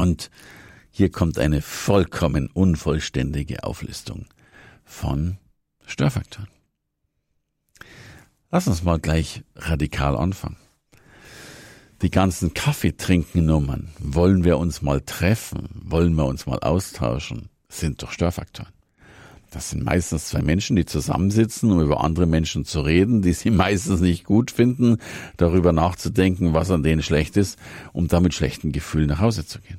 Und 0.00 0.30
hier 0.90 1.10
kommt 1.10 1.38
eine 1.38 1.60
vollkommen 1.60 2.48
unvollständige 2.48 3.64
Auflistung 3.64 4.24
von 4.82 5.36
Störfaktoren. 5.84 6.48
Lass 8.50 8.66
uns 8.66 8.82
mal 8.82 8.98
gleich 8.98 9.42
radikal 9.56 10.16
anfangen. 10.16 10.56
Die 12.00 12.10
ganzen 12.10 12.54
Kaffeetrinkennummern, 12.54 13.90
wollen 13.98 14.42
wir 14.42 14.56
uns 14.56 14.80
mal 14.80 15.02
treffen, 15.02 15.68
wollen 15.84 16.14
wir 16.14 16.24
uns 16.24 16.46
mal 16.46 16.60
austauschen, 16.60 17.50
sind 17.68 18.02
doch 18.02 18.10
Störfaktoren. 18.10 18.72
Das 19.50 19.70
sind 19.70 19.84
meistens 19.84 20.26
zwei 20.26 20.42
Menschen, 20.42 20.76
die 20.76 20.84
zusammensitzen, 20.84 21.72
um 21.72 21.80
über 21.80 22.02
andere 22.04 22.26
Menschen 22.26 22.64
zu 22.64 22.80
reden, 22.80 23.20
die 23.20 23.32
sie 23.32 23.50
meistens 23.50 24.00
nicht 24.00 24.24
gut 24.24 24.50
finden, 24.50 24.98
darüber 25.36 25.72
nachzudenken, 25.72 26.54
was 26.54 26.70
an 26.70 26.82
denen 26.82 27.02
schlecht 27.02 27.36
ist, 27.36 27.58
um 27.92 28.08
damit 28.08 28.32
schlechten 28.32 28.72
Gefühlen 28.72 29.08
nach 29.08 29.20
Hause 29.20 29.44
zu 29.44 29.60
gehen. 29.60 29.78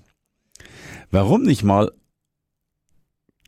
Warum 1.12 1.44
nicht 1.44 1.64
mal 1.64 1.92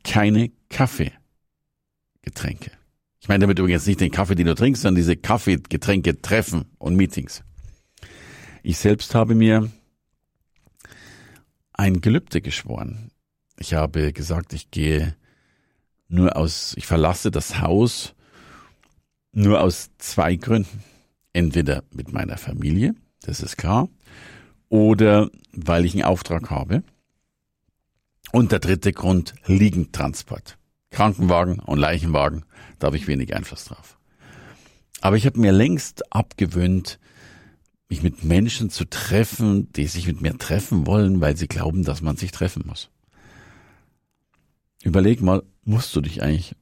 keine 0.02 0.50
Kaffeegetränke? 0.68 2.72
Ich 3.20 3.28
meine 3.28 3.40
damit 3.40 3.58
übrigens 3.58 3.86
nicht 3.86 4.00
den 4.00 4.10
Kaffee, 4.10 4.34
den 4.34 4.46
du 4.46 4.54
trinkst, 4.54 4.82
sondern 4.82 4.96
diese 4.96 5.16
Kaffeegetränke, 5.16 6.20
Treffen 6.20 6.66
und 6.78 6.94
Meetings. 6.94 7.42
Ich 8.62 8.76
selbst 8.76 9.14
habe 9.14 9.34
mir 9.34 9.70
ein 11.72 12.02
Gelübde 12.02 12.42
geschworen. 12.42 13.10
Ich 13.58 13.72
habe 13.72 14.12
gesagt, 14.12 14.52
ich 14.52 14.70
gehe 14.70 15.16
nur 16.06 16.36
aus, 16.36 16.74
ich 16.76 16.86
verlasse 16.86 17.30
das 17.30 17.60
Haus 17.60 18.14
nur 19.32 19.62
aus 19.62 19.90
zwei 19.98 20.36
Gründen. 20.36 20.84
Entweder 21.32 21.82
mit 21.90 22.12
meiner 22.12 22.36
Familie, 22.36 22.94
das 23.22 23.40
ist 23.40 23.56
klar, 23.56 23.88
oder 24.68 25.30
weil 25.52 25.84
ich 25.84 25.94
einen 25.94 26.04
Auftrag 26.04 26.50
habe. 26.50 26.84
Und 28.34 28.50
der 28.50 28.58
dritte 28.58 28.92
Grund, 28.92 29.32
Liegentransport. 29.46 30.58
Krankenwagen 30.90 31.60
und 31.60 31.78
Leichenwagen, 31.78 32.44
da 32.80 32.88
habe 32.88 32.96
ich 32.96 33.06
wenig 33.06 33.32
Einfluss 33.32 33.66
drauf. 33.66 33.96
Aber 35.00 35.16
ich 35.16 35.24
habe 35.24 35.38
mir 35.38 35.52
längst 35.52 36.12
abgewöhnt, 36.12 36.98
mich 37.88 38.02
mit 38.02 38.24
Menschen 38.24 38.70
zu 38.70 38.86
treffen, 38.86 39.70
die 39.74 39.86
sich 39.86 40.08
mit 40.08 40.20
mir 40.20 40.36
treffen 40.36 40.84
wollen, 40.84 41.20
weil 41.20 41.36
sie 41.36 41.46
glauben, 41.46 41.84
dass 41.84 42.02
man 42.02 42.16
sich 42.16 42.32
treffen 42.32 42.64
muss. 42.66 42.90
Überleg 44.82 45.22
mal, 45.22 45.44
musst 45.62 45.94
du 45.94 46.00
dich 46.00 46.20
eigentlich 46.20 46.56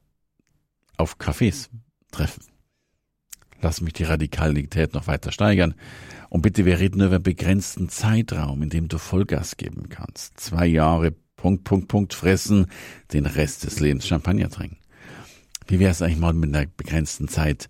auf 0.97 1.17
Cafés 1.17 1.69
treffen? 2.11 2.43
Lass 3.63 3.81
mich 3.81 3.93
die 3.93 4.03
Radikalität 4.03 4.93
noch 4.93 5.07
weiter 5.07 5.31
steigern. 5.31 5.73
Und 6.29 6.43
bitte, 6.43 6.65
wir 6.65 6.77
reden 6.77 6.99
nur 6.99 7.07
über 7.07 7.15
einen 7.15 7.23
begrenzten 7.23 7.89
Zeitraum, 7.89 8.61
in 8.61 8.69
dem 8.69 8.89
du 8.89 8.99
Vollgas 8.99 9.57
geben 9.57 9.89
kannst. 9.89 10.39
Zwei 10.39 10.67
Jahre 10.67 11.15
Punkt, 11.43 11.65
Punkt, 11.65 11.89
Punkt 11.89 12.13
fressen, 12.13 12.67
den 13.11 13.25
Rest 13.25 13.65
des 13.65 13.81
Lebens 13.81 14.07
Champagner 14.07 14.49
trinken. 14.49 14.77
Wie 15.67 15.77
wäre 15.77 15.91
es 15.91 16.01
eigentlich 16.01 16.17
mal 16.17 16.31
mit 16.31 16.55
einer 16.55 16.65
begrenzten 16.77 17.27
Zeit? 17.27 17.69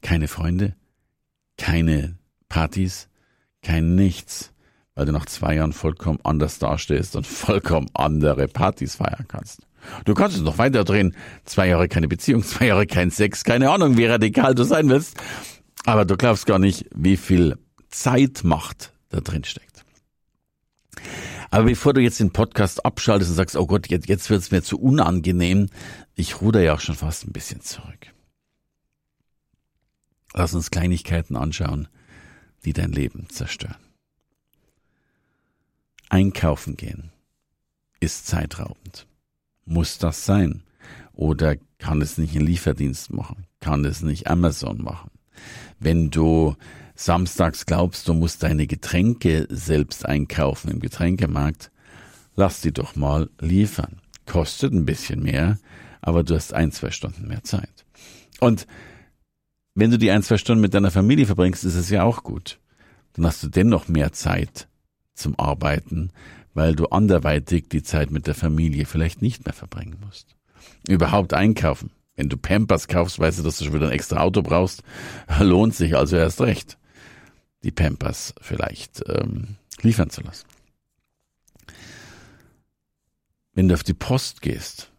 Keine 0.00 0.26
Freunde, 0.26 0.74
keine 1.58 2.16
Partys, 2.48 3.10
kein 3.60 3.94
Nichts, 3.94 4.54
weil 4.94 5.04
du 5.04 5.12
nach 5.12 5.26
zwei 5.26 5.56
Jahren 5.56 5.74
vollkommen 5.74 6.18
anders 6.24 6.58
dastehst 6.58 7.14
und 7.14 7.26
vollkommen 7.26 7.90
andere 7.92 8.48
Partys 8.48 8.94
feiern 8.94 9.26
kannst. 9.28 9.66
Du 10.06 10.14
kannst 10.14 10.38
es 10.38 10.42
noch 10.42 10.56
weiter 10.56 10.84
drehen. 10.84 11.14
Zwei 11.44 11.68
Jahre 11.68 11.88
keine 11.88 12.08
Beziehung, 12.08 12.42
zwei 12.42 12.68
Jahre 12.68 12.86
kein 12.86 13.10
Sex, 13.10 13.44
keine 13.44 13.68
Ahnung, 13.68 13.98
wie 13.98 14.06
radikal 14.06 14.54
du 14.54 14.64
sein 14.64 14.88
willst. 14.88 15.18
Aber 15.84 16.06
du 16.06 16.16
glaubst 16.16 16.46
gar 16.46 16.58
nicht, 16.58 16.86
wie 16.94 17.18
viel 17.18 17.58
Zeitmacht 17.90 18.94
da 19.10 19.20
drin 19.20 19.44
steckt. 19.44 19.84
Aber 21.50 21.64
bevor 21.64 21.92
du 21.92 22.00
jetzt 22.00 22.20
den 22.20 22.32
Podcast 22.32 22.84
abschaltest 22.84 23.30
und 23.30 23.36
sagst, 23.36 23.56
oh 23.56 23.66
Gott, 23.66 23.88
jetzt, 23.88 24.08
jetzt 24.08 24.30
wird 24.30 24.40
es 24.40 24.50
mir 24.50 24.62
zu 24.62 24.80
unangenehm, 24.80 25.68
ich 26.14 26.40
ruder 26.40 26.62
ja 26.62 26.74
auch 26.74 26.80
schon 26.80 26.94
fast 26.94 27.26
ein 27.26 27.32
bisschen 27.32 27.60
zurück. 27.60 28.14
Lass 30.32 30.54
uns 30.54 30.70
Kleinigkeiten 30.70 31.36
anschauen, 31.36 31.88
die 32.64 32.72
dein 32.72 32.92
Leben 32.92 33.28
zerstören. 33.28 33.76
Einkaufen 36.08 36.76
gehen 36.76 37.10
ist 38.00 38.26
zeitraubend. 38.26 39.06
Muss 39.64 39.98
das 39.98 40.24
sein? 40.24 40.62
Oder 41.12 41.56
kann 41.78 42.00
es 42.00 42.18
nicht 42.18 42.34
ein 42.34 42.46
Lieferdienst 42.46 43.12
machen? 43.12 43.46
Kann 43.60 43.84
es 43.84 44.02
nicht 44.02 44.26
Amazon 44.26 44.82
machen? 44.82 45.10
Wenn 45.78 46.10
du 46.10 46.56
samstags 47.00 47.64
glaubst, 47.64 48.08
du 48.08 48.14
musst 48.14 48.42
deine 48.42 48.66
Getränke 48.66 49.46
selbst 49.48 50.04
einkaufen 50.04 50.70
im 50.70 50.80
Getränkemarkt, 50.80 51.70
lass 52.36 52.60
die 52.60 52.72
doch 52.72 52.94
mal 52.94 53.30
liefern. 53.40 54.00
Kostet 54.26 54.72
ein 54.72 54.84
bisschen 54.84 55.22
mehr, 55.22 55.58
aber 56.02 56.22
du 56.22 56.34
hast 56.34 56.52
ein, 56.52 56.72
zwei 56.72 56.90
Stunden 56.90 57.26
mehr 57.26 57.42
Zeit. 57.42 57.86
Und 58.38 58.66
wenn 59.74 59.90
du 59.90 59.98
die 59.98 60.10
ein, 60.10 60.22
zwei 60.22 60.36
Stunden 60.36 60.60
mit 60.60 60.74
deiner 60.74 60.90
Familie 60.90 61.26
verbringst, 61.26 61.64
ist 61.64 61.74
es 61.74 61.88
ja 61.88 62.02
auch 62.02 62.22
gut. 62.22 62.60
Dann 63.14 63.24
hast 63.26 63.42
du 63.42 63.48
dennoch 63.48 63.88
mehr 63.88 64.12
Zeit 64.12 64.68
zum 65.14 65.38
Arbeiten, 65.38 66.10
weil 66.52 66.74
du 66.74 66.86
anderweitig 66.86 67.68
die 67.70 67.82
Zeit 67.82 68.10
mit 68.10 68.26
der 68.26 68.34
Familie 68.34 68.84
vielleicht 68.84 69.22
nicht 69.22 69.46
mehr 69.46 69.54
verbringen 69.54 69.96
musst. 70.04 70.36
Überhaupt 70.86 71.32
einkaufen. 71.32 71.90
Wenn 72.14 72.28
du 72.28 72.36
Pampers 72.36 72.88
kaufst, 72.88 73.18
weißt 73.18 73.38
du, 73.38 73.42
dass 73.42 73.56
du 73.56 73.64
schon 73.64 73.74
wieder 73.74 73.86
ein 73.86 73.92
extra 73.92 74.20
Auto 74.20 74.42
brauchst. 74.42 74.82
Lohnt 75.40 75.74
sich 75.74 75.96
also 75.96 76.16
erst 76.16 76.42
recht 76.42 76.76
die 77.62 77.70
Pampers 77.70 78.34
vielleicht 78.40 79.02
ähm, 79.08 79.56
liefern 79.82 80.10
zu 80.10 80.22
lassen. 80.22 80.46
Wenn 83.52 83.68
du 83.68 83.74
auf 83.74 83.82
die 83.82 83.94
Post 83.94 84.42
gehst, 84.42 84.90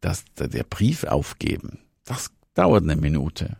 dass 0.00 0.24
der 0.36 0.62
Brief 0.64 1.04
aufgeben, 1.04 1.80
das 2.04 2.30
dauert 2.54 2.84
eine 2.84 2.96
Minute. 2.96 3.56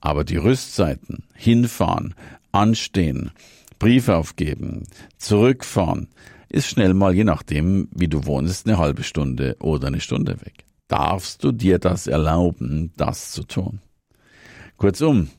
Aber 0.00 0.24
die 0.24 0.36
Rüstzeiten, 0.36 1.24
hinfahren, 1.34 2.14
anstehen, 2.50 3.32
Brief 3.78 4.08
aufgeben, 4.08 4.84
zurückfahren, 5.18 6.08
ist 6.48 6.68
schnell 6.68 6.94
mal, 6.94 7.14
je 7.14 7.24
nachdem, 7.24 7.88
wie 7.90 8.08
du 8.08 8.26
wohnst, 8.26 8.66
eine 8.66 8.78
halbe 8.78 9.02
Stunde 9.02 9.56
oder 9.58 9.88
eine 9.88 10.00
Stunde 10.00 10.40
weg. 10.40 10.64
Darfst 10.86 11.42
du 11.42 11.50
dir 11.50 11.78
das 11.78 12.06
erlauben, 12.06 12.92
das 12.96 13.32
zu 13.32 13.42
tun? 13.42 13.80
Kurzum, 14.76 15.30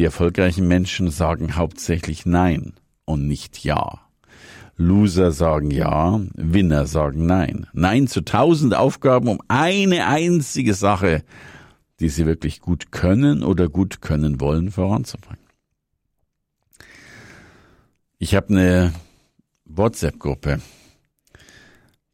die 0.00 0.04
erfolgreichen 0.06 0.66
Menschen 0.66 1.10
sagen 1.10 1.56
hauptsächlich 1.56 2.24
Nein 2.24 2.72
und 3.04 3.28
nicht 3.28 3.62
Ja. 3.62 4.00
Loser 4.78 5.30
sagen 5.30 5.70
Ja, 5.70 6.22
Winner 6.36 6.86
sagen 6.86 7.26
Nein. 7.26 7.66
Nein 7.74 8.06
zu 8.06 8.22
tausend 8.22 8.74
Aufgaben 8.74 9.28
um 9.28 9.42
eine 9.48 10.06
einzige 10.06 10.72
Sache, 10.72 11.22
die 12.00 12.08
sie 12.08 12.24
wirklich 12.24 12.60
gut 12.60 12.92
können 12.92 13.42
oder 13.42 13.68
gut 13.68 14.00
können 14.00 14.40
wollen, 14.40 14.70
voranzubringen. 14.70 15.44
Ich 18.16 18.34
habe 18.34 18.48
eine 18.48 18.94
WhatsApp-Gruppe, 19.66 20.62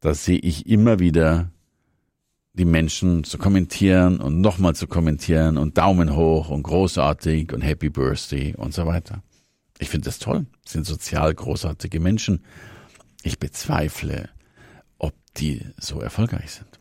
da 0.00 0.12
sehe 0.12 0.40
ich 0.40 0.66
immer 0.66 0.98
wieder 0.98 1.52
die 2.56 2.64
Menschen 2.64 3.22
zu 3.24 3.38
kommentieren 3.38 4.20
und 4.20 4.40
nochmal 4.40 4.74
zu 4.74 4.86
kommentieren 4.86 5.58
und 5.58 5.76
Daumen 5.76 6.16
hoch 6.16 6.48
und 6.48 6.62
großartig 6.62 7.52
und 7.52 7.60
Happy 7.60 7.90
Birthday 7.90 8.54
und 8.56 8.72
so 8.72 8.86
weiter. 8.86 9.22
Ich 9.78 9.90
finde 9.90 10.06
das 10.06 10.18
toll. 10.18 10.46
Das 10.64 10.72
sind 10.72 10.86
sozial 10.86 11.34
großartige 11.34 12.00
Menschen. 12.00 12.42
Ich 13.22 13.38
bezweifle, 13.38 14.30
ob 14.98 15.14
die 15.36 15.66
so 15.78 16.00
erfolgreich 16.00 16.52
sind. 16.52 16.80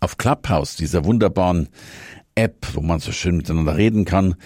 Auf 0.00 0.16
Clubhouse, 0.16 0.76
dieser 0.76 1.04
wunderbaren 1.04 1.68
App, 2.34 2.66
wo 2.72 2.80
man 2.80 2.98
so 2.98 3.12
schön 3.12 3.36
miteinander 3.36 3.76
reden 3.76 4.04
kann, 4.04 4.36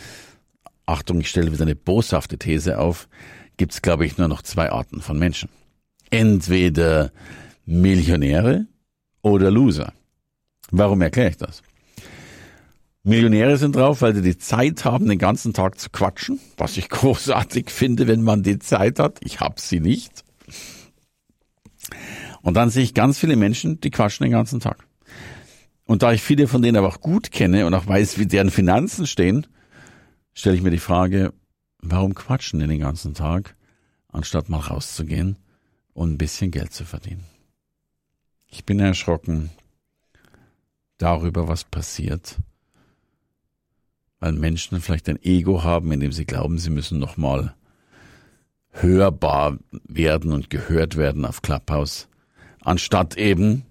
Achtung, 0.87 1.21
ich 1.21 1.29
stelle 1.29 1.53
wieder 1.53 1.63
eine 1.63 1.77
boshafte 1.77 2.39
These 2.39 2.79
auf, 2.79 3.09
gibt 3.57 3.73
es, 3.73 3.83
glaube 3.83 4.07
ich, 4.07 4.19
nur 4.19 4.29
noch 4.29 4.43
zwei 4.43 4.71
Arten 4.71 5.01
von 5.01 5.19
Menschen. 5.19 5.49
Entweder 6.11 7.13
Millionäre 7.65 8.67
oder 9.31 9.51
Loser. 9.51 9.93
Warum 10.71 11.03
erkläre 11.03 11.31
ich 11.31 11.37
das? 11.37 11.63
Millionäre 13.03 13.57
sind 13.57 13.77
drauf, 13.77 14.03
weil 14.03 14.15
sie 14.15 14.23
die 14.23 14.39
Zeit 14.39 14.85
haben, 14.85 15.09
den 15.09 15.19
ganzen 15.19 15.53
Tag 15.53 15.79
zu 15.79 15.91
quatschen, 15.91 16.41
was 16.57 16.77
ich 16.77 16.89
großartig 16.89 17.71
finde, 17.71 18.07
wenn 18.07 18.23
man 18.23 18.43
die 18.43 18.59
Zeit 18.59 18.99
hat. 18.99 19.19
Ich 19.23 19.41
habe 19.41 19.61
sie 19.61 19.81
nicht. 19.81 20.25
Und 22.43 22.55
dann 22.55 22.71
sehe 22.71 22.83
ich 22.83 22.95
ganz 22.95 23.19
viele 23.19 23.37
Menschen, 23.37 23.81
die 23.81 23.91
quatschen 23.91 24.25
den 24.25 24.33
ganzen 24.33 24.61
Tag. 24.61 24.87
Und 25.85 26.03
da 26.03 26.13
ich 26.13 26.23
viele 26.23 26.49
von 26.49 26.63
denen 26.63 26.77
aber 26.77 26.89
auch 26.89 27.01
gut 27.01 27.31
kenne 27.31 27.67
und 27.67 27.75
auch 27.75 27.87
weiß, 27.87 28.19
wie 28.19 28.27
deren 28.27 28.51
Finanzen 28.51 29.07
stehen, 29.07 29.47
stelle 30.35 30.57
ich 30.57 30.63
mir 30.63 30.71
die 30.71 30.79
Frage, 30.79 31.33
warum 31.81 32.15
quatschen 32.15 32.59
die 32.59 32.67
den 32.67 32.81
ganzen 32.81 33.15
Tag, 33.15 33.57
anstatt 34.09 34.49
mal 34.49 34.59
rauszugehen 34.59 35.37
und 35.95 36.13
ein 36.13 36.19
bisschen 36.19 36.51
Geld 36.51 36.73
zu 36.73 36.85
verdienen? 36.85 37.25
Ich 38.49 38.65
bin 38.65 38.81
erschrocken 38.81 39.51
darüber, 40.99 41.49
was 41.49 41.65
passiert, 41.65 42.37
weil 44.21 44.33
Menschen 44.33 44.81
vielleicht 44.81 45.09
ein 45.09 45.23
Ego 45.23 45.63
haben, 45.63 45.93
in 45.93 46.01
dem 46.01 46.13
sie 46.13 46.25
glauben, 46.25 46.59
sie 46.59 46.71
müssen 46.71 46.99
nochmal 46.99 47.55
hörbar 48.71 49.59
werden 49.71 50.33
und 50.33 50.51
gehört 50.51 50.97
werden 50.97 51.25
auf 51.25 51.43
Clubhouse, 51.43 52.09
anstatt 52.61 53.17
eben 53.17 53.65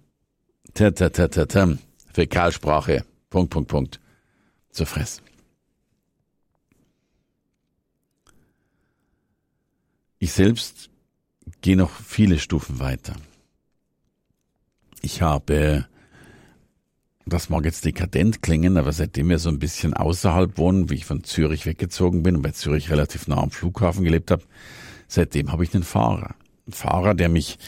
Fäkalsprache, 2.13 3.05
Punkt, 3.29 3.51
Punkt, 3.51 3.70
Punkt, 3.70 4.00
zu 4.72 4.86
fressen. 4.86 5.24
Ich 10.20 10.32
selbst 10.34 10.89
gehe 11.62 11.77
noch 11.77 11.91
viele 11.91 12.39
Stufen 12.39 12.79
weiter. 12.79 13.15
Ich 15.02 15.22
habe, 15.22 15.86
das 17.25 17.50
mag 17.50 17.66
jetzt 17.66 17.86
dekadent 17.86 18.42
klingen, 18.42 18.78
aber 18.78 18.92
seitdem 18.92 19.30
wir 19.30 19.40
so 19.40 19.50
ein 19.50 19.60
bisschen 19.60 19.94
außerhalb 19.94 20.58
wohnen, 20.58 20.90
wie 20.90 20.96
ich 20.96 21.06
von 21.06 21.24
Zürich 21.24 21.66
weggezogen 21.66 22.24
bin 22.24 22.38
und 22.38 22.42
bei 22.42 22.52
Zürich 22.52 22.90
relativ 22.90 23.28
nah 23.28 23.38
am 23.38 23.52
Flughafen 23.52 24.04
gelebt 24.04 24.32
habe, 24.32 24.44
seitdem 25.08 25.52
habe 25.52 25.64
ich 25.64 25.74
einen 25.74 25.84
Fahrer. 25.84 26.36
Einen 26.66 26.74
Fahrer, 26.74 27.14
der 27.14 27.30
mich 27.30 27.60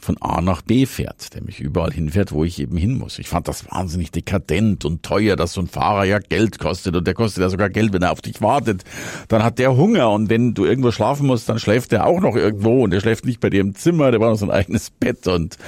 von 0.00 0.16
A 0.20 0.40
nach 0.40 0.62
B 0.62 0.86
fährt, 0.86 1.34
der 1.34 1.42
mich 1.42 1.60
überall 1.60 1.92
hinfährt, 1.92 2.32
wo 2.32 2.44
ich 2.44 2.58
eben 2.58 2.76
hin 2.76 2.96
muss. 2.96 3.18
Ich 3.18 3.28
fand 3.28 3.48
das 3.48 3.70
wahnsinnig 3.70 4.10
dekadent 4.10 4.84
und 4.84 5.02
teuer, 5.02 5.36
dass 5.36 5.52
so 5.52 5.60
ein 5.60 5.66
Fahrer 5.66 6.04
ja 6.04 6.18
Geld 6.18 6.58
kostet 6.58 6.96
und 6.96 7.06
der 7.06 7.14
kostet 7.14 7.42
ja 7.42 7.48
sogar 7.48 7.68
Geld, 7.68 7.92
wenn 7.92 8.02
er 8.02 8.12
auf 8.12 8.22
dich 8.22 8.40
wartet. 8.40 8.84
Dann 9.28 9.42
hat 9.42 9.58
der 9.58 9.76
Hunger 9.76 10.10
und 10.10 10.30
wenn 10.30 10.54
du 10.54 10.64
irgendwo 10.64 10.90
schlafen 10.90 11.26
musst, 11.26 11.48
dann 11.48 11.58
schläft 11.58 11.92
der 11.92 12.06
auch 12.06 12.20
noch 12.20 12.34
irgendwo 12.34 12.82
und 12.82 12.92
der 12.92 13.00
schläft 13.00 13.26
nicht 13.26 13.40
bei 13.40 13.50
dir 13.50 13.60
im 13.60 13.74
Zimmer, 13.74 14.10
der 14.10 14.18
braucht 14.18 14.30
noch 14.30 14.38
sein 14.38 14.50
eigenes 14.50 14.90
Bett 14.90 15.26
und, 15.26 15.58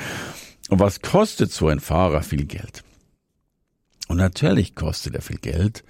und 0.73 0.81
was 0.81 1.03
kostet 1.03 1.53
so 1.53 1.69
ein 1.69 1.81
Fahrer 1.81 2.23
viel 2.23 2.47
Geld? 2.47 2.83
Und 4.09 4.17
natürlich 4.17 4.75
kostet 4.75 5.15
er 5.15 5.21
viel 5.21 5.37
Geld, 5.37 5.85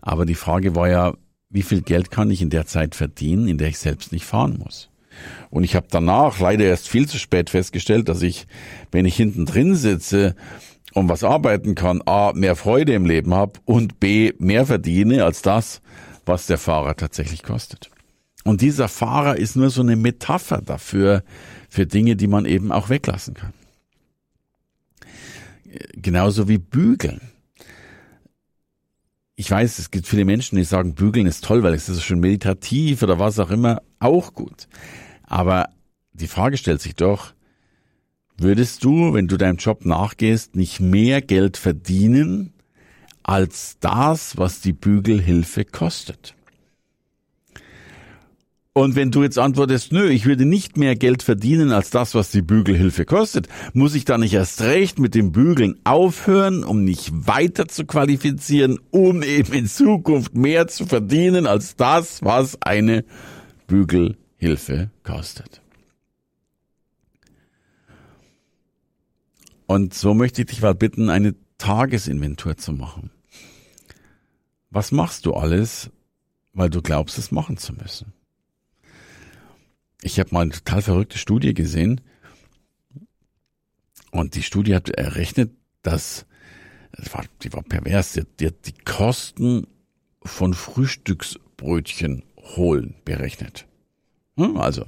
aber 0.00 0.26
die 0.26 0.36
Frage 0.36 0.76
war 0.76 0.88
ja, 0.88 1.14
wie 1.50 1.62
viel 1.62 1.82
Geld 1.82 2.12
kann 2.12 2.30
ich 2.30 2.40
in 2.40 2.48
der 2.48 2.64
Zeit 2.64 2.94
verdienen, 2.94 3.48
in 3.48 3.58
der 3.58 3.66
ich 3.66 3.80
selbst 3.80 4.12
nicht 4.12 4.24
fahren 4.24 4.60
muss? 4.62 4.90
Und 5.50 5.64
ich 5.64 5.74
habe 5.74 5.88
danach 5.90 6.38
leider 6.38 6.64
erst 6.64 6.88
viel 6.88 7.08
zu 7.08 7.18
spät 7.18 7.50
festgestellt, 7.50 8.08
dass 8.08 8.22
ich, 8.22 8.46
wenn 8.92 9.06
ich 9.06 9.16
hinten 9.16 9.44
drin 9.44 9.74
sitze 9.74 10.36
und 10.92 11.08
was 11.08 11.24
arbeiten 11.24 11.74
kann, 11.74 12.00
a, 12.06 12.32
mehr 12.32 12.54
Freude 12.54 12.94
im 12.94 13.06
Leben 13.06 13.34
habe 13.34 13.54
und 13.64 13.98
b, 13.98 14.34
mehr 14.38 14.66
verdiene 14.66 15.24
als 15.24 15.42
das, 15.42 15.82
was 16.26 16.46
der 16.46 16.58
Fahrer 16.58 16.94
tatsächlich 16.94 17.42
kostet. 17.42 17.90
Und 18.44 18.60
dieser 18.60 18.86
Fahrer 18.86 19.36
ist 19.36 19.56
nur 19.56 19.70
so 19.70 19.80
eine 19.82 19.96
Metapher 19.96 20.62
dafür, 20.62 21.24
für 21.68 21.86
Dinge, 21.86 22.14
die 22.14 22.28
man 22.28 22.44
eben 22.44 22.70
auch 22.70 22.88
weglassen 22.88 23.34
kann. 23.34 23.52
Genauso 25.94 26.48
wie 26.48 26.58
Bügeln. 26.58 27.20
Ich 29.34 29.50
weiß, 29.50 29.78
es 29.78 29.90
gibt 29.90 30.06
viele 30.06 30.24
Menschen, 30.24 30.56
die 30.56 30.64
sagen, 30.64 30.94
Bügeln 30.94 31.26
ist 31.26 31.44
toll, 31.44 31.62
weil 31.62 31.74
es 31.74 31.88
ist 31.88 32.02
schon 32.04 32.20
meditativ 32.20 33.02
oder 33.02 33.18
was 33.18 33.38
auch 33.38 33.50
immer, 33.50 33.82
auch 33.98 34.34
gut. 34.34 34.68
Aber 35.22 35.70
die 36.12 36.28
Frage 36.28 36.58
stellt 36.58 36.82
sich 36.82 36.94
doch, 36.94 37.32
würdest 38.36 38.84
du, 38.84 39.14
wenn 39.14 39.28
du 39.28 39.36
deinem 39.36 39.56
Job 39.56 39.84
nachgehst, 39.84 40.54
nicht 40.54 40.80
mehr 40.80 41.22
Geld 41.22 41.56
verdienen 41.56 42.52
als 43.22 43.78
das, 43.80 44.36
was 44.36 44.60
die 44.60 44.72
Bügelhilfe 44.72 45.64
kostet? 45.64 46.34
Und 48.74 48.96
wenn 48.96 49.10
du 49.10 49.22
jetzt 49.22 49.38
antwortest, 49.38 49.92
nö, 49.92 50.08
ich 50.08 50.24
würde 50.24 50.46
nicht 50.46 50.78
mehr 50.78 50.96
Geld 50.96 51.22
verdienen 51.22 51.72
als 51.72 51.90
das, 51.90 52.14
was 52.14 52.30
die 52.30 52.40
Bügelhilfe 52.40 53.04
kostet, 53.04 53.48
muss 53.74 53.94
ich 53.94 54.06
dann 54.06 54.20
nicht 54.20 54.32
erst 54.32 54.62
recht 54.62 54.98
mit 54.98 55.14
dem 55.14 55.30
Bügeln 55.30 55.78
aufhören, 55.84 56.64
um 56.64 56.84
mich 56.84 57.10
weiter 57.12 57.68
zu 57.68 57.84
qualifizieren, 57.84 58.78
um 58.90 59.22
eben 59.22 59.52
in 59.52 59.66
Zukunft 59.66 60.34
mehr 60.34 60.68
zu 60.68 60.86
verdienen 60.86 61.46
als 61.46 61.76
das, 61.76 62.22
was 62.22 62.56
eine 62.62 63.04
Bügelhilfe 63.66 64.22
Hilfe 64.42 64.90
kostet. 65.04 65.62
Und 69.66 69.94
so 69.94 70.14
möchte 70.14 70.42
ich 70.42 70.48
dich 70.48 70.62
mal 70.62 70.74
bitten, 70.74 71.10
eine 71.10 71.36
Tagesinventur 71.58 72.56
zu 72.56 72.72
machen. 72.72 73.12
Was 74.70 74.90
machst 74.90 75.26
du 75.26 75.34
alles, 75.34 75.90
weil 76.54 76.70
du 76.70 76.82
glaubst, 76.82 77.18
es 77.18 77.30
machen 77.30 77.56
zu 77.56 77.72
müssen? 77.72 78.12
Ich 80.02 80.18
habe 80.18 80.30
mal 80.32 80.40
eine 80.42 80.50
total 80.50 80.82
verrückte 80.82 81.18
Studie 81.18 81.54
gesehen 81.54 82.00
und 84.10 84.34
die 84.34 84.42
Studie 84.42 84.74
hat 84.74 84.90
errechnet, 84.90 85.52
dass 85.82 86.26
das 86.92 87.14
war, 87.14 87.24
die 87.42 87.52
war 87.52 87.62
pervers, 87.62 88.12
die, 88.12 88.24
die, 88.38 88.50
die 88.50 88.74
Kosten 88.84 89.66
von 90.22 90.54
Frühstücksbrötchen 90.54 92.22
holen 92.56 92.94
berechnet. 93.04 93.66
Hm, 94.36 94.56
also 94.58 94.84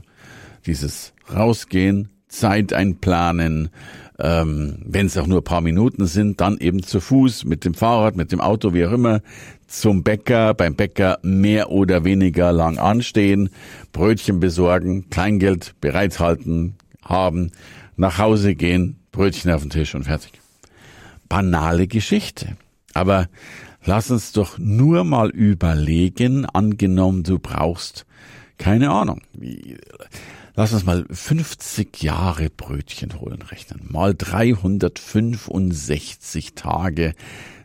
dieses 0.67 1.15
Rausgehen, 1.33 2.11
Zeit 2.29 2.73
einplanen, 2.73 3.71
ähm, 4.19 4.79
wenn 4.85 5.07
es 5.07 5.17
auch 5.17 5.27
nur 5.27 5.43
paar 5.43 5.61
Minuten 5.61 6.07
sind, 6.07 6.41
dann 6.41 6.59
eben 6.59 6.83
zu 6.83 7.01
Fuß, 7.01 7.45
mit 7.45 7.65
dem 7.65 7.75
Fahrrad, 7.75 8.17
mit 8.17 8.33
dem 8.33 8.41
Auto, 8.41 8.73
wie 8.73 8.87
auch 8.87 8.93
immer, 8.93 9.21
zum 9.67 10.03
Bäcker, 10.03 10.55
beim 10.55 10.75
Bäcker 10.75 11.19
mehr 11.23 11.71
oder 11.71 12.05
weniger 12.05 12.53
lang 12.53 12.79
anstehen, 12.79 13.51
Brötchen 13.93 14.41
besorgen, 14.41 15.11
Kleingeld 15.11 15.75
bereithalten, 15.81 16.77
haben, 17.03 17.51
nach 17.97 18.19
Hause 18.19 18.55
gehen, 18.55 18.97
Brötchen 19.13 19.51
auf 19.51 19.63
den 19.63 19.71
Tisch 19.71 19.95
und 19.95 20.05
fertig. 20.05 20.33
Banale 21.29 21.87
Geschichte. 21.87 22.57
Aber 22.93 23.29
lass 23.85 24.11
uns 24.11 24.33
doch 24.33 24.59
nur 24.59 25.05
mal 25.05 25.31
überlegen, 25.31 26.47
angenommen 26.47 27.25
du 27.25 27.39
brauchst 27.39 28.07
keine 28.59 28.91
Ahnung. 28.91 29.21
Lass 30.57 30.73
uns 30.73 30.85
mal 30.85 31.05
50 31.11 32.01
Jahre 32.01 32.49
Brötchen 32.49 33.21
holen 33.21 33.43
rechnen. 33.43 33.89
Mal 33.91 34.15
365 34.15 36.55
Tage 36.55 37.15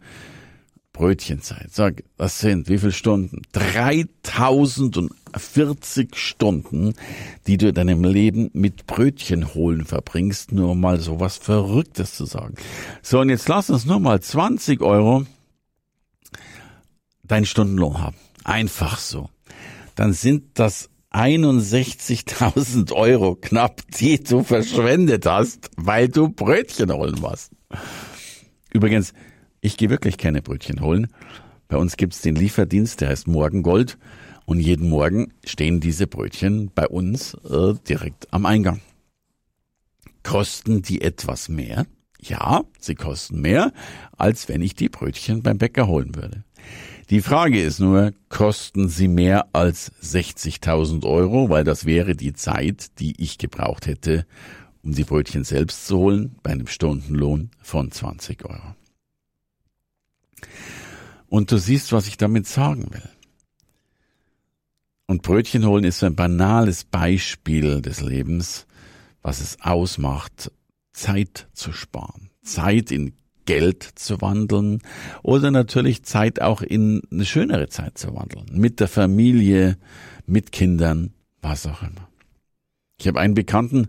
Brötchenzeit. 1.00 1.72
Sag, 1.72 2.04
das 2.18 2.40
sind 2.40 2.68
wie 2.68 2.76
viele 2.76 2.92
Stunden? 2.92 3.40
3040 3.52 6.14
Stunden, 6.14 6.92
die 7.46 7.56
du 7.56 7.68
in 7.68 7.74
deinem 7.74 8.04
Leben 8.04 8.50
mit 8.52 8.86
Brötchen 8.86 9.54
holen 9.54 9.86
verbringst, 9.86 10.52
nur 10.52 10.74
mal 10.74 11.00
so 11.00 11.18
was 11.18 11.38
Verrücktes 11.38 12.16
zu 12.16 12.26
sagen. 12.26 12.56
So, 13.00 13.18
und 13.18 13.30
jetzt 13.30 13.48
lass 13.48 13.70
uns 13.70 13.86
nur 13.86 13.98
mal 13.98 14.20
20 14.20 14.82
Euro 14.82 15.24
deinen 17.24 17.46
Stundenlohn 17.46 18.02
haben. 18.02 18.16
Einfach 18.44 18.98
so. 18.98 19.30
Dann 19.94 20.12
sind 20.12 20.58
das 20.58 20.90
61.000 21.12 22.92
Euro 22.92 23.36
knapp, 23.36 23.80
die 23.98 24.22
du 24.22 24.42
verschwendet 24.42 25.24
hast, 25.24 25.70
weil 25.78 26.10
du 26.10 26.28
Brötchen 26.28 26.92
holen 26.92 27.22
warst. 27.22 27.52
Übrigens, 28.70 29.14
ich 29.60 29.76
gehe 29.76 29.90
wirklich 29.90 30.18
keine 30.18 30.42
Brötchen 30.42 30.80
holen. 30.80 31.08
Bei 31.68 31.76
uns 31.76 31.96
gibt's 31.96 32.20
den 32.20 32.34
Lieferdienst, 32.34 33.00
der 33.00 33.10
heißt 33.10 33.28
Morgengold. 33.28 33.98
Und 34.44 34.58
jeden 34.58 34.88
Morgen 34.88 35.32
stehen 35.44 35.80
diese 35.80 36.06
Brötchen 36.06 36.72
bei 36.74 36.88
uns 36.88 37.34
äh, 37.34 37.74
direkt 37.88 38.32
am 38.32 38.46
Eingang. 38.46 38.80
Kosten 40.24 40.82
die 40.82 41.02
etwas 41.02 41.48
mehr? 41.48 41.86
Ja, 42.20 42.64
sie 42.78 42.94
kosten 42.94 43.40
mehr, 43.40 43.72
als 44.16 44.48
wenn 44.48 44.60
ich 44.60 44.74
die 44.74 44.88
Brötchen 44.88 45.42
beim 45.42 45.58
Bäcker 45.58 45.86
holen 45.86 46.14
würde. 46.16 46.44
Die 47.08 47.22
Frage 47.22 47.62
ist 47.62 47.80
nur, 47.80 48.12
kosten 48.28 48.88
sie 48.88 49.08
mehr 49.08 49.46
als 49.52 49.92
60.000 50.02 51.04
Euro, 51.06 51.48
weil 51.48 51.64
das 51.64 51.84
wäre 51.84 52.14
die 52.14 52.34
Zeit, 52.34 52.98
die 53.00 53.20
ich 53.22 53.38
gebraucht 53.38 53.86
hätte, 53.86 54.26
um 54.82 54.92
die 54.92 55.04
Brötchen 55.04 55.44
selbst 55.44 55.86
zu 55.86 55.98
holen, 55.98 56.36
bei 56.42 56.50
einem 56.50 56.66
Stundenlohn 56.66 57.50
von 57.60 57.90
20 57.90 58.44
Euro. 58.44 58.74
Und 61.28 61.52
du 61.52 61.58
siehst, 61.58 61.92
was 61.92 62.06
ich 62.06 62.16
damit 62.16 62.46
sagen 62.46 62.88
will. 62.92 63.08
Und 65.06 65.22
Brötchen 65.22 65.66
holen 65.66 65.84
ist 65.84 65.98
so 65.98 66.06
ein 66.06 66.14
banales 66.14 66.84
Beispiel 66.84 67.82
des 67.82 68.00
Lebens, 68.00 68.66
was 69.22 69.40
es 69.40 69.60
ausmacht, 69.60 70.52
Zeit 70.92 71.48
zu 71.52 71.72
sparen, 71.72 72.30
Zeit 72.42 72.90
in 72.90 73.14
Geld 73.44 73.82
zu 73.82 74.20
wandeln 74.20 74.80
oder 75.22 75.50
natürlich 75.50 76.04
Zeit 76.04 76.40
auch 76.40 76.62
in 76.62 77.02
eine 77.10 77.24
schönere 77.24 77.68
Zeit 77.68 77.98
zu 77.98 78.14
wandeln, 78.14 78.46
mit 78.52 78.78
der 78.78 78.86
Familie, 78.86 79.76
mit 80.26 80.52
Kindern, 80.52 81.12
was 81.42 81.66
auch 81.66 81.82
immer. 81.82 82.08
Ich 83.00 83.08
habe 83.08 83.18
einen 83.18 83.34
Bekannten, 83.34 83.88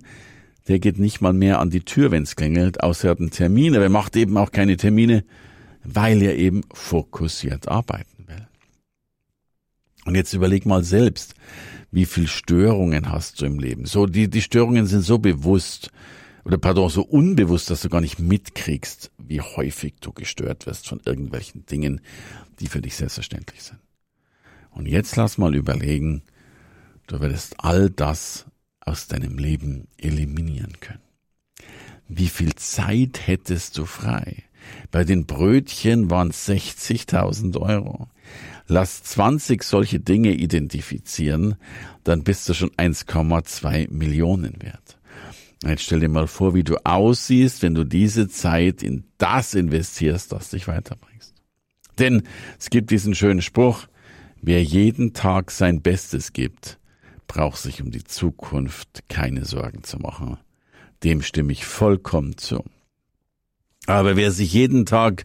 der 0.67 0.79
geht 0.79 0.97
nicht 0.97 1.21
mal 1.21 1.33
mehr 1.33 1.59
an 1.59 1.69
die 1.69 1.81
Tür, 1.85 2.09
wenn 2.09 2.23
es 2.23 2.35
klingelt, 2.35 2.81
außer 2.81 3.09
er 3.09 3.11
hat 3.11 3.19
einen 3.19 3.29
Termin, 3.29 3.75
aber 3.75 3.83
er 3.83 3.89
macht 3.89 4.15
eben 4.15 4.37
auch 4.37 4.51
keine 4.51 4.77
Termine, 4.77 5.23
weil 5.83 6.21
er 6.21 6.35
eben 6.35 6.63
fokussiert 6.73 7.67
arbeiten 7.67 8.27
will. 8.27 8.47
Und 10.05 10.15
jetzt 10.15 10.33
überleg 10.33 10.65
mal 10.65 10.83
selbst, 10.83 11.35
wie 11.91 12.05
viel 12.05 12.27
Störungen 12.27 13.11
hast 13.11 13.41
du 13.41 13.45
im 13.45 13.59
Leben? 13.59 13.85
So, 13.85 14.05
die, 14.05 14.29
die 14.29 14.41
Störungen 14.41 14.87
sind 14.87 15.01
so 15.01 15.19
bewusst, 15.19 15.91
oder 16.43 16.57
pardon, 16.57 16.89
so 16.89 17.03
unbewusst, 17.03 17.69
dass 17.69 17.81
du 17.81 17.89
gar 17.89 18.01
nicht 18.01 18.19
mitkriegst, 18.19 19.11
wie 19.17 19.41
häufig 19.41 19.95
du 20.01 20.11
gestört 20.11 20.65
wirst 20.65 20.87
von 20.87 21.01
irgendwelchen 21.05 21.65
Dingen, 21.65 22.01
die 22.59 22.67
für 22.67 22.81
dich 22.81 22.95
selbstverständlich 22.95 23.63
sind. 23.63 23.79
Und 24.71 24.87
jetzt 24.87 25.15
lass 25.17 25.37
mal 25.37 25.53
überlegen, 25.53 26.23
du 27.07 27.19
würdest 27.19 27.55
all 27.57 27.89
das 27.89 28.45
aus 28.79 29.07
deinem 29.07 29.37
Leben 29.37 29.87
eliminieren 29.97 30.79
können. 30.79 31.01
Wie 32.07 32.27
viel 32.27 32.55
Zeit 32.55 33.27
hättest 33.27 33.77
du 33.77 33.85
frei? 33.85 34.43
Bei 34.91 35.03
den 35.03 35.25
Brötchen 35.25 36.09
waren 36.09 36.31
60.000 36.31 37.59
Euro. 37.59 38.07
Lass 38.67 39.03
20 39.03 39.63
solche 39.63 39.99
Dinge 39.99 40.31
identifizieren, 40.31 41.55
dann 42.03 42.23
bist 42.23 42.47
du 42.47 42.53
schon 42.53 42.71
1,2 42.71 43.91
Millionen 43.91 44.61
wert. 44.61 44.97
Jetzt 45.63 45.83
stell 45.83 45.99
dir 45.99 46.09
mal 46.09 46.27
vor, 46.27 46.55
wie 46.55 46.63
du 46.63 46.77
aussiehst, 46.83 47.61
wenn 47.61 47.75
du 47.75 47.83
diese 47.83 48.27
Zeit 48.27 48.81
in 48.81 49.03
das 49.17 49.53
investierst, 49.53 50.31
das 50.31 50.49
dich 50.49 50.67
weiterbringst. 50.67 51.35
Denn 51.99 52.23
es 52.57 52.69
gibt 52.69 52.89
diesen 52.89 53.13
schönen 53.13 53.41
Spruch, 53.41 53.87
wer 54.41 54.63
jeden 54.63 55.13
Tag 55.13 55.51
sein 55.51 55.81
Bestes 55.81 56.33
gibt, 56.33 56.79
braucht 57.27 57.57
sich 57.57 57.81
um 57.81 57.91
die 57.91 58.03
Zukunft 58.03 59.03
keine 59.07 59.45
Sorgen 59.45 59.83
zu 59.83 59.99
machen. 59.99 60.37
Dem 61.03 61.21
stimme 61.21 61.51
ich 61.51 61.65
vollkommen 61.65 62.37
zu. 62.37 62.63
Aber 63.87 64.15
wer 64.15 64.31
sich 64.31 64.53
jeden 64.53 64.85
Tag 64.85 65.23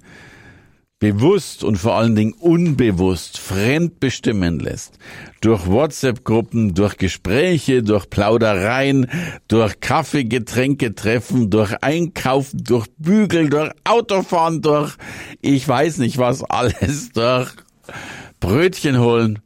bewusst 0.99 1.62
und 1.62 1.77
vor 1.77 1.95
allen 1.95 2.14
Dingen 2.14 2.33
unbewusst 2.33 3.38
fremd 3.38 4.01
bestimmen 4.01 4.61
lässt. 4.61 4.99
Durch 5.40 5.66
WhatsApp-Gruppen, 5.66 6.75
durch 6.75 6.97
Gespräche, 6.97 7.83
durch 7.83 8.09
Plaudereien, 8.09 9.07
durch 9.49 9.81
Kaffee, 9.81 10.25
Getränke 10.25 10.95
treffen, 10.95 11.51
durch 11.51 11.75
Einkaufen, 11.83 12.64
durch 12.64 12.87
Bügeln, 12.97 13.51
durch 13.51 13.71
Autofahren, 13.85 14.62
durch 14.62 14.97
ich 15.42 15.69
weiß 15.69 15.99
nicht 15.99 16.19
was 16.19 16.42
alles, 16.42 17.11
durch 17.14 17.53
Brötchen 18.40 18.99
holen. 18.99 19.40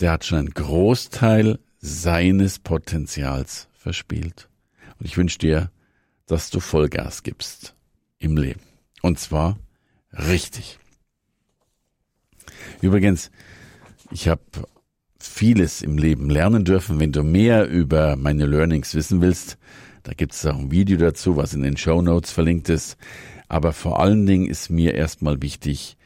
Der 0.00 0.12
hat 0.12 0.24
schon 0.24 0.38
einen 0.38 0.50
Großteil 0.50 1.58
seines 1.78 2.58
Potenzials 2.58 3.68
verspielt. 3.72 4.48
Und 4.98 5.06
ich 5.06 5.16
wünsche 5.16 5.38
dir, 5.38 5.70
dass 6.30 6.50
du 6.50 6.60
Vollgas 6.60 7.22
gibst 7.22 7.74
im 8.18 8.36
Leben. 8.36 8.60
Und 9.02 9.18
zwar 9.18 9.56
Richtig. 10.12 10.78
Übrigens, 12.80 13.30
ich 14.10 14.28
habe 14.28 14.42
vieles 15.18 15.82
im 15.82 15.98
Leben 15.98 16.30
lernen 16.30 16.64
dürfen. 16.64 16.98
Wenn 16.98 17.12
du 17.12 17.22
mehr 17.22 17.68
über 17.68 18.16
meine 18.16 18.46
Learnings 18.46 18.94
wissen 18.94 19.20
willst, 19.20 19.58
da 20.02 20.12
gibt 20.12 20.32
es 20.32 20.44
auch 20.46 20.58
ein 20.58 20.70
Video 20.70 20.96
dazu, 20.96 21.36
was 21.36 21.54
in 21.54 21.62
den 21.62 21.76
Show 21.76 22.02
Notes 22.02 22.32
verlinkt 22.32 22.68
ist. 22.68 22.96
Aber 23.48 23.72
vor 23.72 24.00
allen 24.00 24.26
Dingen 24.26 24.46
ist 24.46 24.70
mir 24.70 24.94
erstmal 24.94 25.42
wichtig, 25.42 25.96